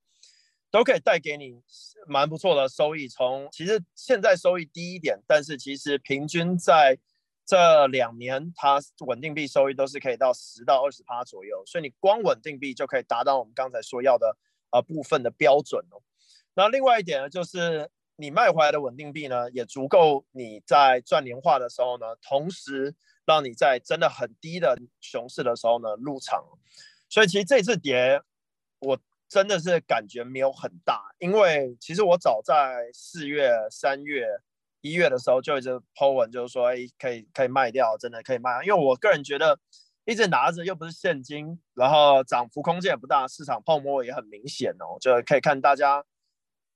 [0.71, 1.62] 都可以带给你
[2.07, 3.09] 蛮不错的收益。
[3.09, 6.99] 从其实现在收益低一点，但是其实平均在
[7.47, 11.62] 这两年，它稳定币收益都是可以到十到二十趴左右。
[11.66, 14.37] 所以你光稳定币就可以达到我们刚才说要的
[14.71, 16.03] 呃部分的标准哦。
[16.55, 17.91] 那另外一点呢，就是。
[18.21, 22.93] 你卖回来的稳定币呢，也足够你在赚年化的时候呢，同时
[23.25, 26.43] 让你在真的很低的熊市的时候呢入场。
[27.09, 28.21] 所以其实这次跌，
[28.81, 28.99] 我
[29.29, 34.26] 真的是感觉没有很大，因为其实我早在四月、三月、
[34.81, 38.64] 一月的时候就一直 po 文，就是说，哎，可以可以卖掉，真的可以卖。
[38.64, 39.59] 因为我个人觉得，
[40.07, 46.03] 一直拿着又不是现金，然后涨幅空间也不大，市场泡沫也很明显哦，就可以看大家。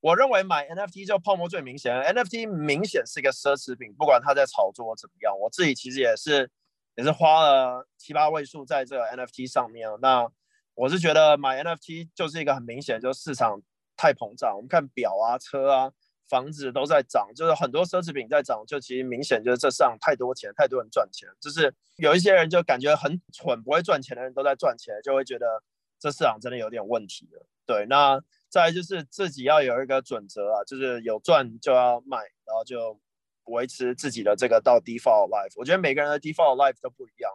[0.01, 6.51] 我认为买 NFT 就泡沫最明显，NFT 明显是一个奢侈品，不管它在炒作怎么样，我自己其实也是
[6.97, 9.89] 也是花了七八位数在这个 NFT 上面。
[10.01, 10.29] 那
[10.75, 13.61] 我是觉得买 NFT 就是一个很明显，就是市场
[13.97, 14.55] 太膨胀。
[14.57, 15.93] 我们看表啊、车啊、
[16.29, 25.63] 房子都在涨，就是很多奢侈品在涨，就其实明显就是这市场太多钱，太多人赚钱，就是有一些人就感觉很蠢，不会赚钱的人都在赚钱，就会觉得
[25.99, 27.47] 这市场真的有点问题了。
[27.67, 28.23] 对，那。
[28.53, 33.01] 再就是自己要有一个准则啊，就是有赚就要卖，然后就
[33.45, 35.55] 维持自己的这个到 default life。
[35.57, 37.33] 我觉得每个人的 default life 都不一样，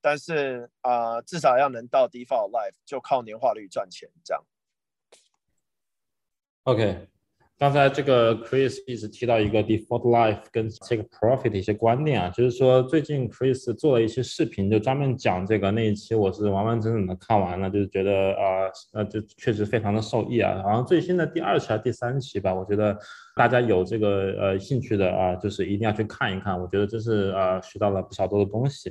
[0.00, 4.42] 但是啊，至少要能到 default life，就靠年化率赚钱这样。
[6.64, 7.08] OK。
[7.58, 20.62] 刚才这个 Chris 一直提到一个 default life 跟 take profit 的一些观念啊，就是说最近 Chris 做了一些视频，就专门讲这个那一期我是完完整整的看完了，就是觉得啊呃就确实非常的受益啊。
[20.62, 22.98] 好像最新的第二期还是第三期吧，我觉得
[23.36, 28.90] 大家有这个呃兴趣的啊，就是一定要去看一看，我觉得这是啊学到了不少多的东西。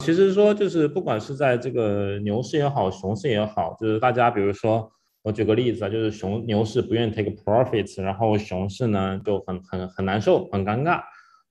[0.00, 4.90] 其实说就是不管是在这个牛市也好，熊市也好，就是大家比如说。
[5.22, 11.02] 我举个例子啊，就是熊牛市不愿意 take profits，然后熊市呢就很很很难受，很尴尬。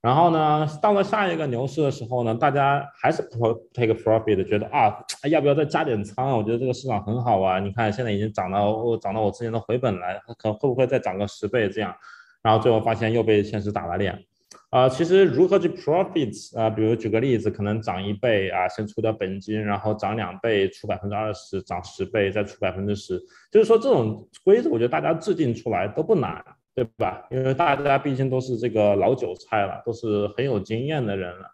[0.01, 3.21] 然后呢，到了下一个牛市的时候呢，大家还是
[3.71, 4.97] take profit，觉得啊，
[5.29, 6.35] 要不要再加点仓啊？
[6.35, 11.93] 我觉得这个市场很好啊，你看现在已经涨到涨到我之前的回本来，可会不会再涨个十倍这样？
[12.41, 14.19] 然后最后发现又被现实打了脸。
[14.69, 16.69] 啊，其实如何去 profits 啊？
[16.69, 23.19] 比如举个例子，可能涨一倍啊，先出掉本金，然后涨两倍出百分之二十，涨十倍再出百分之十，
[23.51, 26.43] 就是说这种规则，我觉得大家制定出来都不难，
[26.75, 27.25] 对吧？
[27.31, 31.45] 因为大家毕竟都是这个老韭菜了，都是很有经验的人了。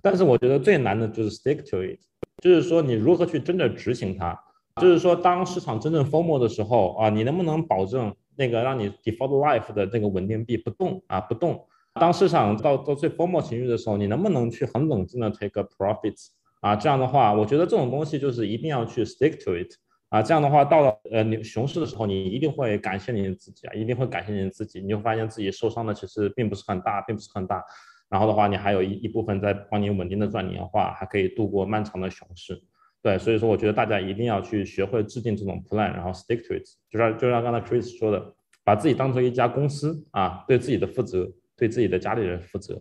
[0.00, 1.98] 但是我觉得最难的就是 stick to it，
[2.42, 4.34] 就是说你如何去真的执行它，
[4.80, 11.62] 就是说当市场真正疯魔的时候啊，你能不能保证那个让你 default life 的那个稳定币不动啊，不动？
[12.00, 16.28] 当市场到到最疯魔情绪的时候，你能不能去很冷静的 take a profits
[16.60, 16.74] 啊？
[16.74, 19.72] 这样的话，我觉得这种东西就是一定要去 stick to it
[20.08, 20.20] 啊。
[20.20, 24.80] 这样的话，到了呃牛熊市的时候，你一定会感谢你自己啊，一定会感谢你自己。
[24.80, 27.62] 你就发现自己受伤的其实并不是很大，并不是很大。
[28.08, 32.60] 然后的话，你还有一一部分在帮你稳定的赚年化，还可以度过漫长的熊市。
[33.02, 36.64] 对，所以说我觉得大家一定要去学会制定这种 plan，然后 stick to it。
[36.90, 38.34] 就像就像刚才 Chris 说的，
[38.64, 41.30] 把自己当做一家公司啊，对自己的负责。
[41.56, 42.80] 对自己的家里人负责。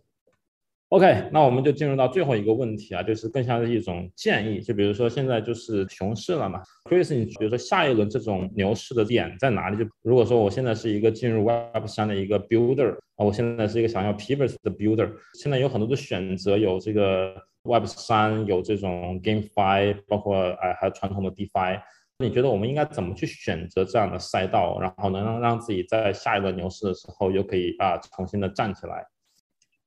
[0.89, 4.61] OK，那我们就进入到最后一个问题啊，就是更像是一种建议。
[4.61, 9.83] 就比如说现在就是熊市了嘛，Chris，你比如说下一轮这种牛市的点在哪里？
[9.83, 21.81] 就如果说我现在是一个进入 Web 三的一个 Builder 啊，我现在是一个想要 Pivot 的 Builder，现在有很多的选择，有这个 Web 三，有这种 GameFi，包括哎还有传统的 DeFi。
[22.23, 29.05] 你觉得我们应该怎么去选择这样的赛道，然后能让让自己在下一轮牛市的时候又可以啊重新的站起来？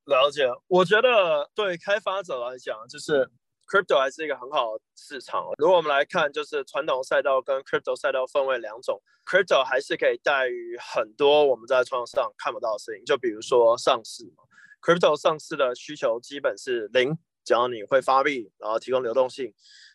[0.05, 3.29] 了解，我觉得对开发者来讲，就是
[3.67, 5.45] crypto 还是一个很好的市场。
[5.59, 14.45] 如果我们来看，就是传统赛道跟 crypto 赛道分为两种，crypto 还是可以带于很多我们在传统上看不到的事情，就比如说上市嘛
[14.81, 19.53] ，crypto 上市的需求基本是零，只要你会发币，然后提供流动性。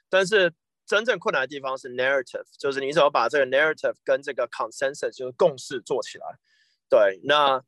[0.10, 0.52] 但是
[0.92, 6.26] 真正困难的地方是 narrative，就是你怎么把这个 narrative 跟这个 consensus 就是共识做起来。
[6.90, 7.64] 对，那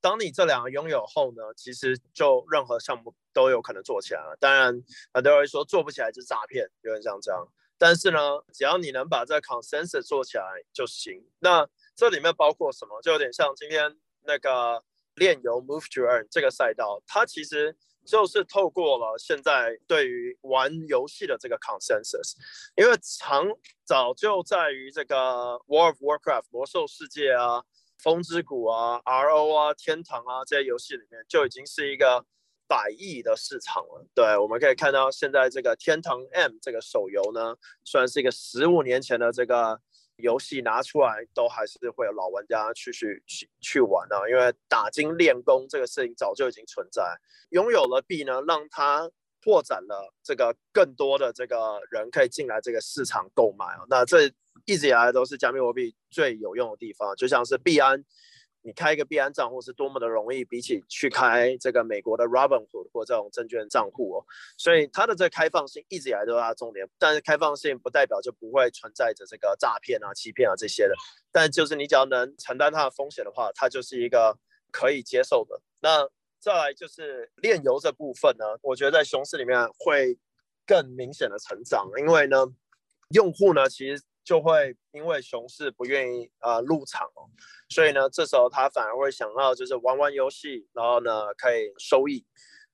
[0.00, 4.36] 当你这两个拥有后呢，其实就任何项目都有可能做起来了。
[4.38, 4.80] 当然，
[5.12, 7.44] 很多人说做不起来就是诈骗，有点像这样。
[7.76, 8.18] 但是呢，
[8.52, 11.20] 只要你能把这个 consensus 做起来就行。
[11.40, 11.66] 那
[11.96, 13.02] 这里面包括什么？
[13.02, 14.80] 就有点像今天那个
[15.16, 17.76] 炼油 move to earn 这个赛道，它其实
[18.08, 22.32] 就是透过了现在对于玩游戏的这个 consensus，
[22.74, 23.46] 因为长
[23.84, 27.62] 早就在于这个 War of Warcraft 魔兽世界啊。
[28.00, 32.24] 风之谷啊，RO 啊，天堂啊，这些游戏里面就已经是一个
[32.68, 34.06] 百亿的市场了。
[34.14, 39.80] 对，我们可以看到现在这个天堂 M 这个手游呢，虽然是一个十五年前的这个
[40.18, 44.28] 游戏拿出来，都还是会有老玩家去去去去玩啊。
[44.28, 47.02] 因为打金练功这个事情早就已经存在，
[47.50, 49.10] 拥有了币呢，让他
[49.40, 53.84] 拓展了这个更多的这个人可以进来这个市场购买啊。
[53.88, 54.30] 那这。
[54.64, 58.04] 一直以来都是加密货币最有用的地方，就像是币安，
[58.68, 64.24] 你开一个币安账户是多么的容易，比起去开这个美国的 Robinhood 或这种证券账户哦，
[64.58, 66.86] 所以它的这个开放性一直以来都是它重点。
[66.98, 70.94] 但是开放性不代表就不会存在着这个诈骗啊、欺骗啊这些的，
[71.32, 74.36] 但就是你只要能承担它的风险的话，它就是一个
[74.70, 75.58] 可以接受的。
[75.80, 76.06] 那
[76.38, 80.18] 再来就是炼油这部分呢，我觉得在熊市里面会
[80.66, 82.44] 更明显的成长，因为呢，
[83.14, 84.02] 用户呢其实。
[84.28, 87.24] 就会因为熊市不愿意啊入场哦，
[87.70, 92.26] 所以呢，这时候他反而会想要就是玩玩游戏，然后呢可以收益。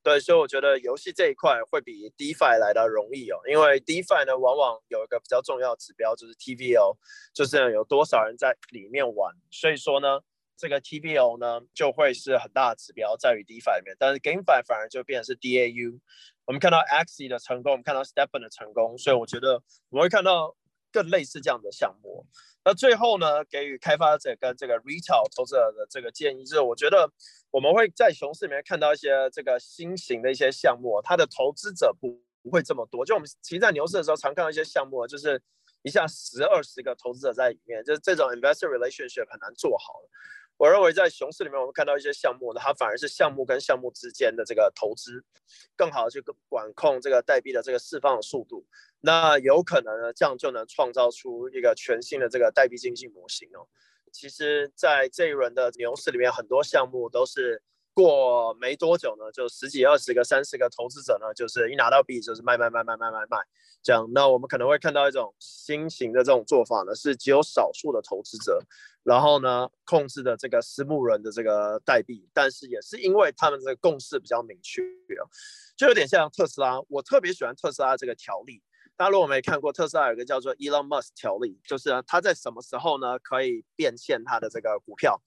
[0.03, 6.97] 对，所以我觉得游戏这一块会比 DeFi 来的容易哦，因为 DeFi 呢往往有一个比较重要指标就是 TVL，
[7.33, 9.33] 就是有多少人在里面玩。
[9.49, 10.19] 所以说呢，
[10.57, 16.01] 这个 TVL 呢就会是很大的指标在于 DeFi 里面，但是 GameFi 反而就变成是 DAU。
[16.43, 20.53] 我们看到 Axie 的成功，我们看到 Stephen 的成功，所以我觉得我们会看到。
[20.95, 22.25] 更类似这样的项目，
[22.63, 27.11] 那最后呢，给予开发者跟这个 retail 投资者的这个建议，就是我觉得
[27.51, 33.05] 我们会在熊市里面看到一些这个新型的一些项目，它的投资者不不会这么多。
[33.05, 35.41] 就我们其实在牛市的时候，常看到一些项目，就是
[35.83, 39.99] 一下十二十个投资者在里面，就是这种 investor relationship 很难做好
[40.57, 45.23] 我认为在熊市里面，我们看到一些项目呢，它反而是项目跟项目之间的这个投资，
[45.75, 48.65] 更好的去管控这个代币的这个释放的速度。
[49.01, 53.67] 那有可能呢，这样就能创造出一个全新的这个代币经济模型哦。
[54.11, 57.61] 其实，在这一轮的牛市里面，很多项目都是。
[57.97, 63.37] 过没多久呢，就十几、二十个、三十个投资者呢，就是一拿到币就是卖卖卖卖卖卖卖，
[63.81, 64.05] 这样。
[64.13, 68.61] 那我们可能会看到一种新型的这种做法呢，是只有少数的投资者，
[69.05, 74.81] 然后呢控制的这个私募人的这个代币，但是也是因为他们这个共识比较明确
[75.77, 76.79] 就有点像特斯拉。
[76.89, 78.63] 我特别喜欢特斯拉这个条例。
[78.97, 85.21] 大家如果没看过，特斯拉有个叫做 Elon Musk 条例，就是他在什么时候呢可以变现他的这个股票。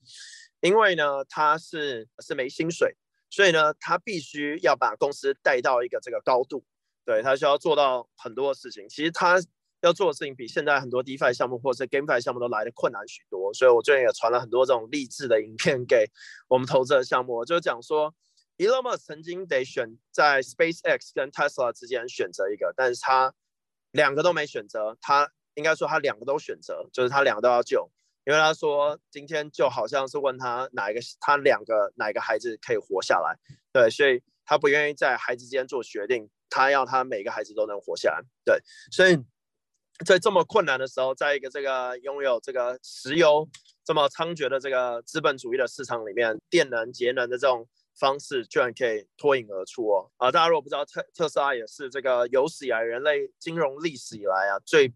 [0.59, 2.97] 因为呢，他是是没薪水，
[3.29, 6.65] 所以呢，他必须要把公司带到一个这个高度，
[7.05, 8.89] 对他需要做到很多事情。
[8.89, 9.39] 其实他
[9.81, 13.53] 要做的事情比现在很多 DeFi 项目或者 GameFi 项目都来的困难许多。
[13.53, 16.09] 所以我最近也传了很多这种励志的影片给
[16.47, 18.13] 我们投资的项目，就是讲说
[18.57, 23.33] ，Elon Musk 曾经得选在 SpaceX 跟 Tesla 之间选择一个，但是他
[23.91, 27.89] 两个都没选择，他应该说他两个都选择，就是他两个都要救。
[28.25, 33.35] 因为他说今天就好像是问他哪一个他两个哪一个孩子可以活下来，
[33.71, 38.61] 对，所以他不愿意在孩子之间做决定，他要他每个孩子都能活下来，对，
[38.91, 39.17] 所以
[40.05, 43.47] 在这么困难的时候，在一个这个拥有这个石油
[43.83, 54.93] 这么猖獗的这个资本主义的市场里面，电能节能的这种方式居然可以脱颖而出哦，啊，大家如果不知道特特斯拉也是这个有史以来人类金融历史以来啊最。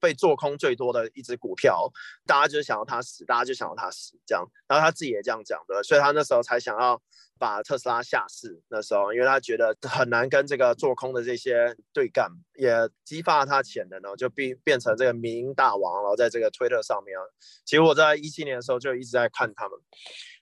[0.00, 1.90] 被做空最多的一只股票，
[2.26, 7.00] 大家就想要它死，大家就想要它死，这样，然后他自己也这样讲的，所以他那时候才想要
[7.44, 8.62] 把特斯拉下市。
[8.68, 12.72] 那时候，因为他觉得很难跟这个做空的这些对干，也
[13.04, 17.14] 激发了他潜能呢，就变变成这个民营大王，然后在这个推特上面。
[17.66, 19.78] 其实我在一七年的时候就一直在看他们。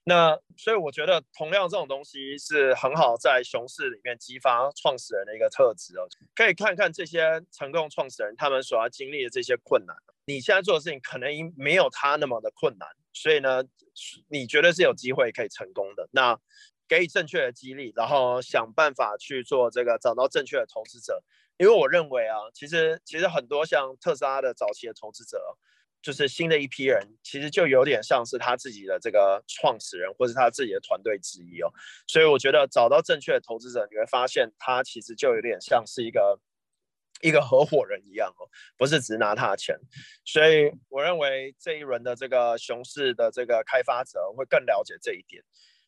[0.04, 13.62] 那所以我觉得同样这种东西是很好在熊市里面激发创始人的一个特质哦，可以看看这些成功创始人他们所要经历的这些困难，你现在做的事情可能没有他那么的困难，所以呢，
[14.28, 16.08] 你绝对是有机会可以成功的。
[16.10, 16.36] 那
[16.88, 21.22] 给予正确的激励，然后想办法去做这个找到正确的投资者。
[21.58, 25.38] 因为我认为啊，其实其实很多像特斯拉的早期的投资者，
[26.00, 31.70] 就是新的一批人，其实就有点像是他自己的这个创始人或是他自己的团队之一哦。
[32.08, 36.40] 所以我觉得找到正确的投资者，你会发现他其实就有点像是一个
[37.20, 39.78] 一个合伙人一样哦，不是只拿他的钱。
[40.24, 45.44] 所以我认为这一轮的这个熊市的这个开发者会更了解这一点。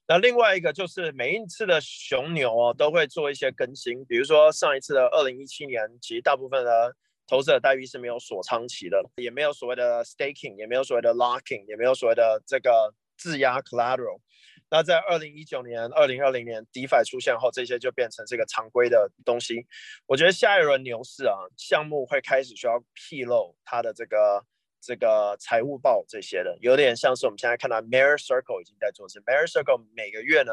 [0.07, 6.95] 那另外一个就是每一次的熊牛哦，都会做一些更新，比如说上一次的二零一七年，其实大部分的
[7.27, 14.21] 投资者待遇是没有锁仓期的，也没有所谓的 staking，也没有所谓的 locking，也没有所谓的这个质押 collateral。
[14.71, 19.67] 那在二零一九年、二零二零年 DeFi 出现后，这些就变成这个常规的东西。
[20.07, 24.45] 我觉得下一轮牛市啊，项目会开始需要披露它的这个。
[24.85, 30.53] 这个财务报这些的，有点像是我们现在看到 Mirror Circle 已经在做，是 Mirror Circle 每个月呢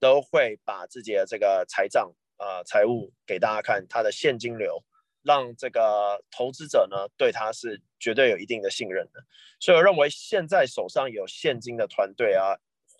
[0.00, 4.82] 都会把自己的这个财账啊财务给大家看，它的现金流，
[5.22, 9.20] 让这个投资者呢对它是绝对有一定的信任的。
[9.60, 12.58] 所以我认为现在手上有现金的团队啊，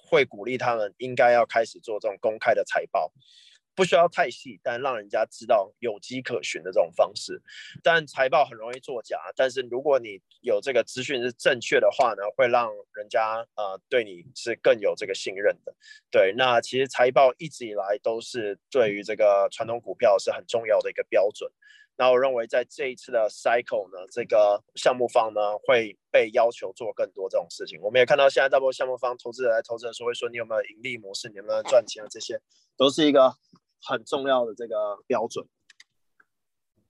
[0.09, 3.13] 会鼓励他们应该要开始做这种公开的财报。
[3.75, 7.41] 不需要太细，但让人家知道有迹可循的这种方式。
[7.83, 15.75] 但财报很容易作假，但是如果你有这个资讯是正确的话呢，会让人家呃对你是更有这个信任的。
[16.11, 21.51] 对，那其实财报一直以来都是对于这个传统股票是很重要的一个标准。
[21.95, 27.79] 那我认为在这一次的 cycle 呢，这个项目方呢会被要求做更多这种事情。
[27.83, 32.41] 我们也看到现在大部分项目方投资人来投资的时候会说你有没有盈利模式，你有没有赚钱啊，这些
[32.77, 33.35] 都是一个。
[33.83, 34.75] 很重要的这个
[35.07, 35.45] 标准。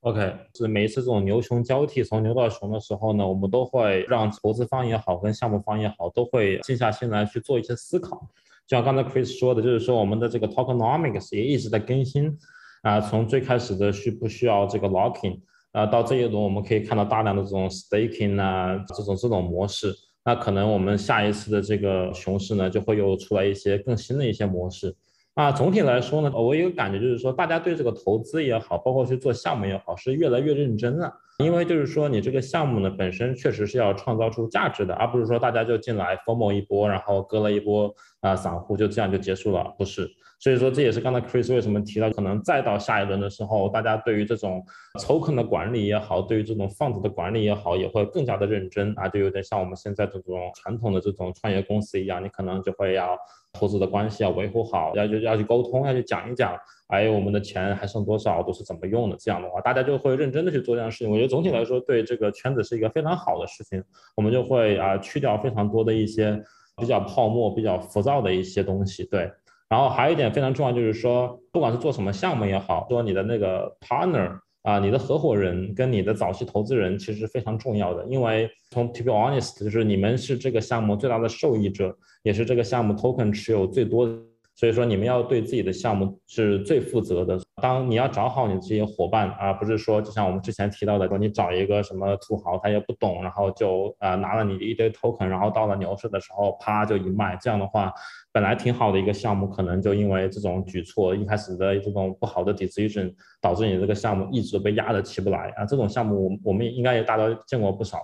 [0.01, 8.28] OK，是每一次这种牛熊交替，从牛到熊的时候呢，我们都会让投资方也好，跟项目方也好，都会静下心来去做一些思考。
[8.66, 12.36] 就像刚才 Chris 说的，就是说我们的这个 Tokenomics 也一直在更新
[12.82, 15.40] 啊，从最开始的需不需要这个 locking
[15.70, 19.95] 啊，到这一轮我们可以看到大量的这种 staking 啊，这种这种模式。
[20.24, 24.97] 那可能我们下一次的这个熊市呢，就会又出来一些更新的一些模式。
[25.35, 31.11] 啊，总体来说呢，我有感觉就是说，大家对这个投资也好，包括去做项目也好，是越来越认真了。
[31.39, 40.10] 因为就是说，你这个项目呢，本身确实是要创造出价值的，而不是说大家就进来疯某一波，然后割了一波啊散户，就这样就结束了，不是。
[40.38, 44.60] 所以说，这也是刚才 Chris 为什么提到，可能再到下一轮的时候，大家对于这种
[44.98, 53.16] token 的管理也好，对于这种 fund 的管理也好，也会更加的认真啊，就有点像我们现在这种传统的这种创业公司一样，你可能就会要
[53.52, 56.56] 投资的关系要维护好，要就要去沟通，要去讲一讲，
[56.88, 61.08] 哎，我们的钱还剩多少，都是怎么用的，这样的话，大家就会认真的去做这样的事情。
[61.08, 63.80] 我觉得总体来说，对这个圈子是一个非常好的事情，
[64.16, 66.42] 我们就会啊去掉非常多的一些
[66.76, 69.30] 比较泡沫、比较浮躁的一些东西，对。
[69.68, 84.12] 然后还有一点非常重要，就是说，不管是做什么项目也好，说你的那个 partner 啊，你的合伙人跟你的早期投资人其实非常重要的，因为从 to be honest，就是你们是这个项目最大的受益者，也是这个项目 token 持有最多的。
[84.54, 87.40] 所以说，你们要对自己的项目是最负责的。
[87.62, 97.38] 当你要找好你这些伙伴，而不是说，就像我们之前提到的，说你找一个什么土豪，他也不懂，然后就啊拿了你一堆 token，然后到了牛市的时候，啪就一卖。
[97.40, 97.92] 这样的话，
[98.32, 105.64] 本来挺好的一个项目，可能就因为这种举措，一开始的这种不好的 decision，导致你这个项目一直被压得起不来啊。
[105.64, 108.00] 这种项目，我们应该也大家见过不少。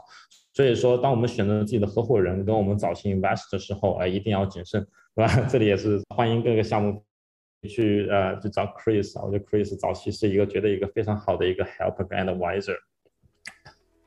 [0.55, 4.81] 所以说，当我们选择自己的合伙人跟我们早期 invest 的时候，哎，一定要谨慎。
[5.19, 5.47] 是吧？
[5.49, 7.03] 这里也是欢迎各个项目
[7.67, 12.77] 去呃去找 Chris 啊，我觉得 Chris 早期是一个觉得一个非常好的一个 helper and advisor。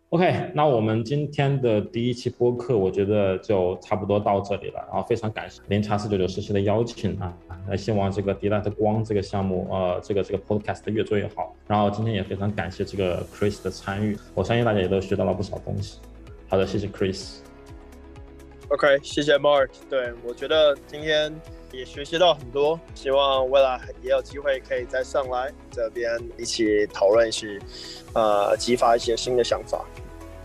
[0.09, 4.85] OK，那我们今天的第一期播客，我觉得就差不多到这里了。
[4.91, 7.33] 然后非常感谢零叉四九九实习的邀请啊，
[7.65, 11.55] 那希望这个 Delight 光这个项目呃这个这个 podcast 越做越好。
[11.65, 15.99] 然后今天也非常感谢这个 Chris 的参与，我相信大家也都学到了不少东西。
[16.49, 17.37] 好的，谢谢 Chris。
[18.67, 19.69] OK，谢谢 Mark。
[19.89, 21.33] 对我觉得今天
[21.71, 27.59] 也学习到很多，希望未来也有机会可以再上来这边一起讨论，一起
[28.13, 29.85] 呃激发一些新的想法。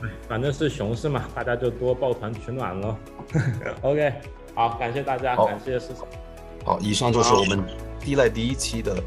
[0.01, 2.97] 对，反正是熊市嘛，大家就多抱团取暖喽。
[3.83, 4.13] OK，
[4.55, 6.07] 好，感谢大家，感谢市场。
[6.65, 7.65] 好，以上就是我们
[8.01, 9.03] 低赖第一期的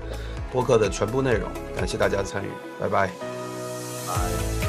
[0.52, 3.08] 播客的全部内容，感谢大家参与，拜拜。
[4.08, 4.69] 拜。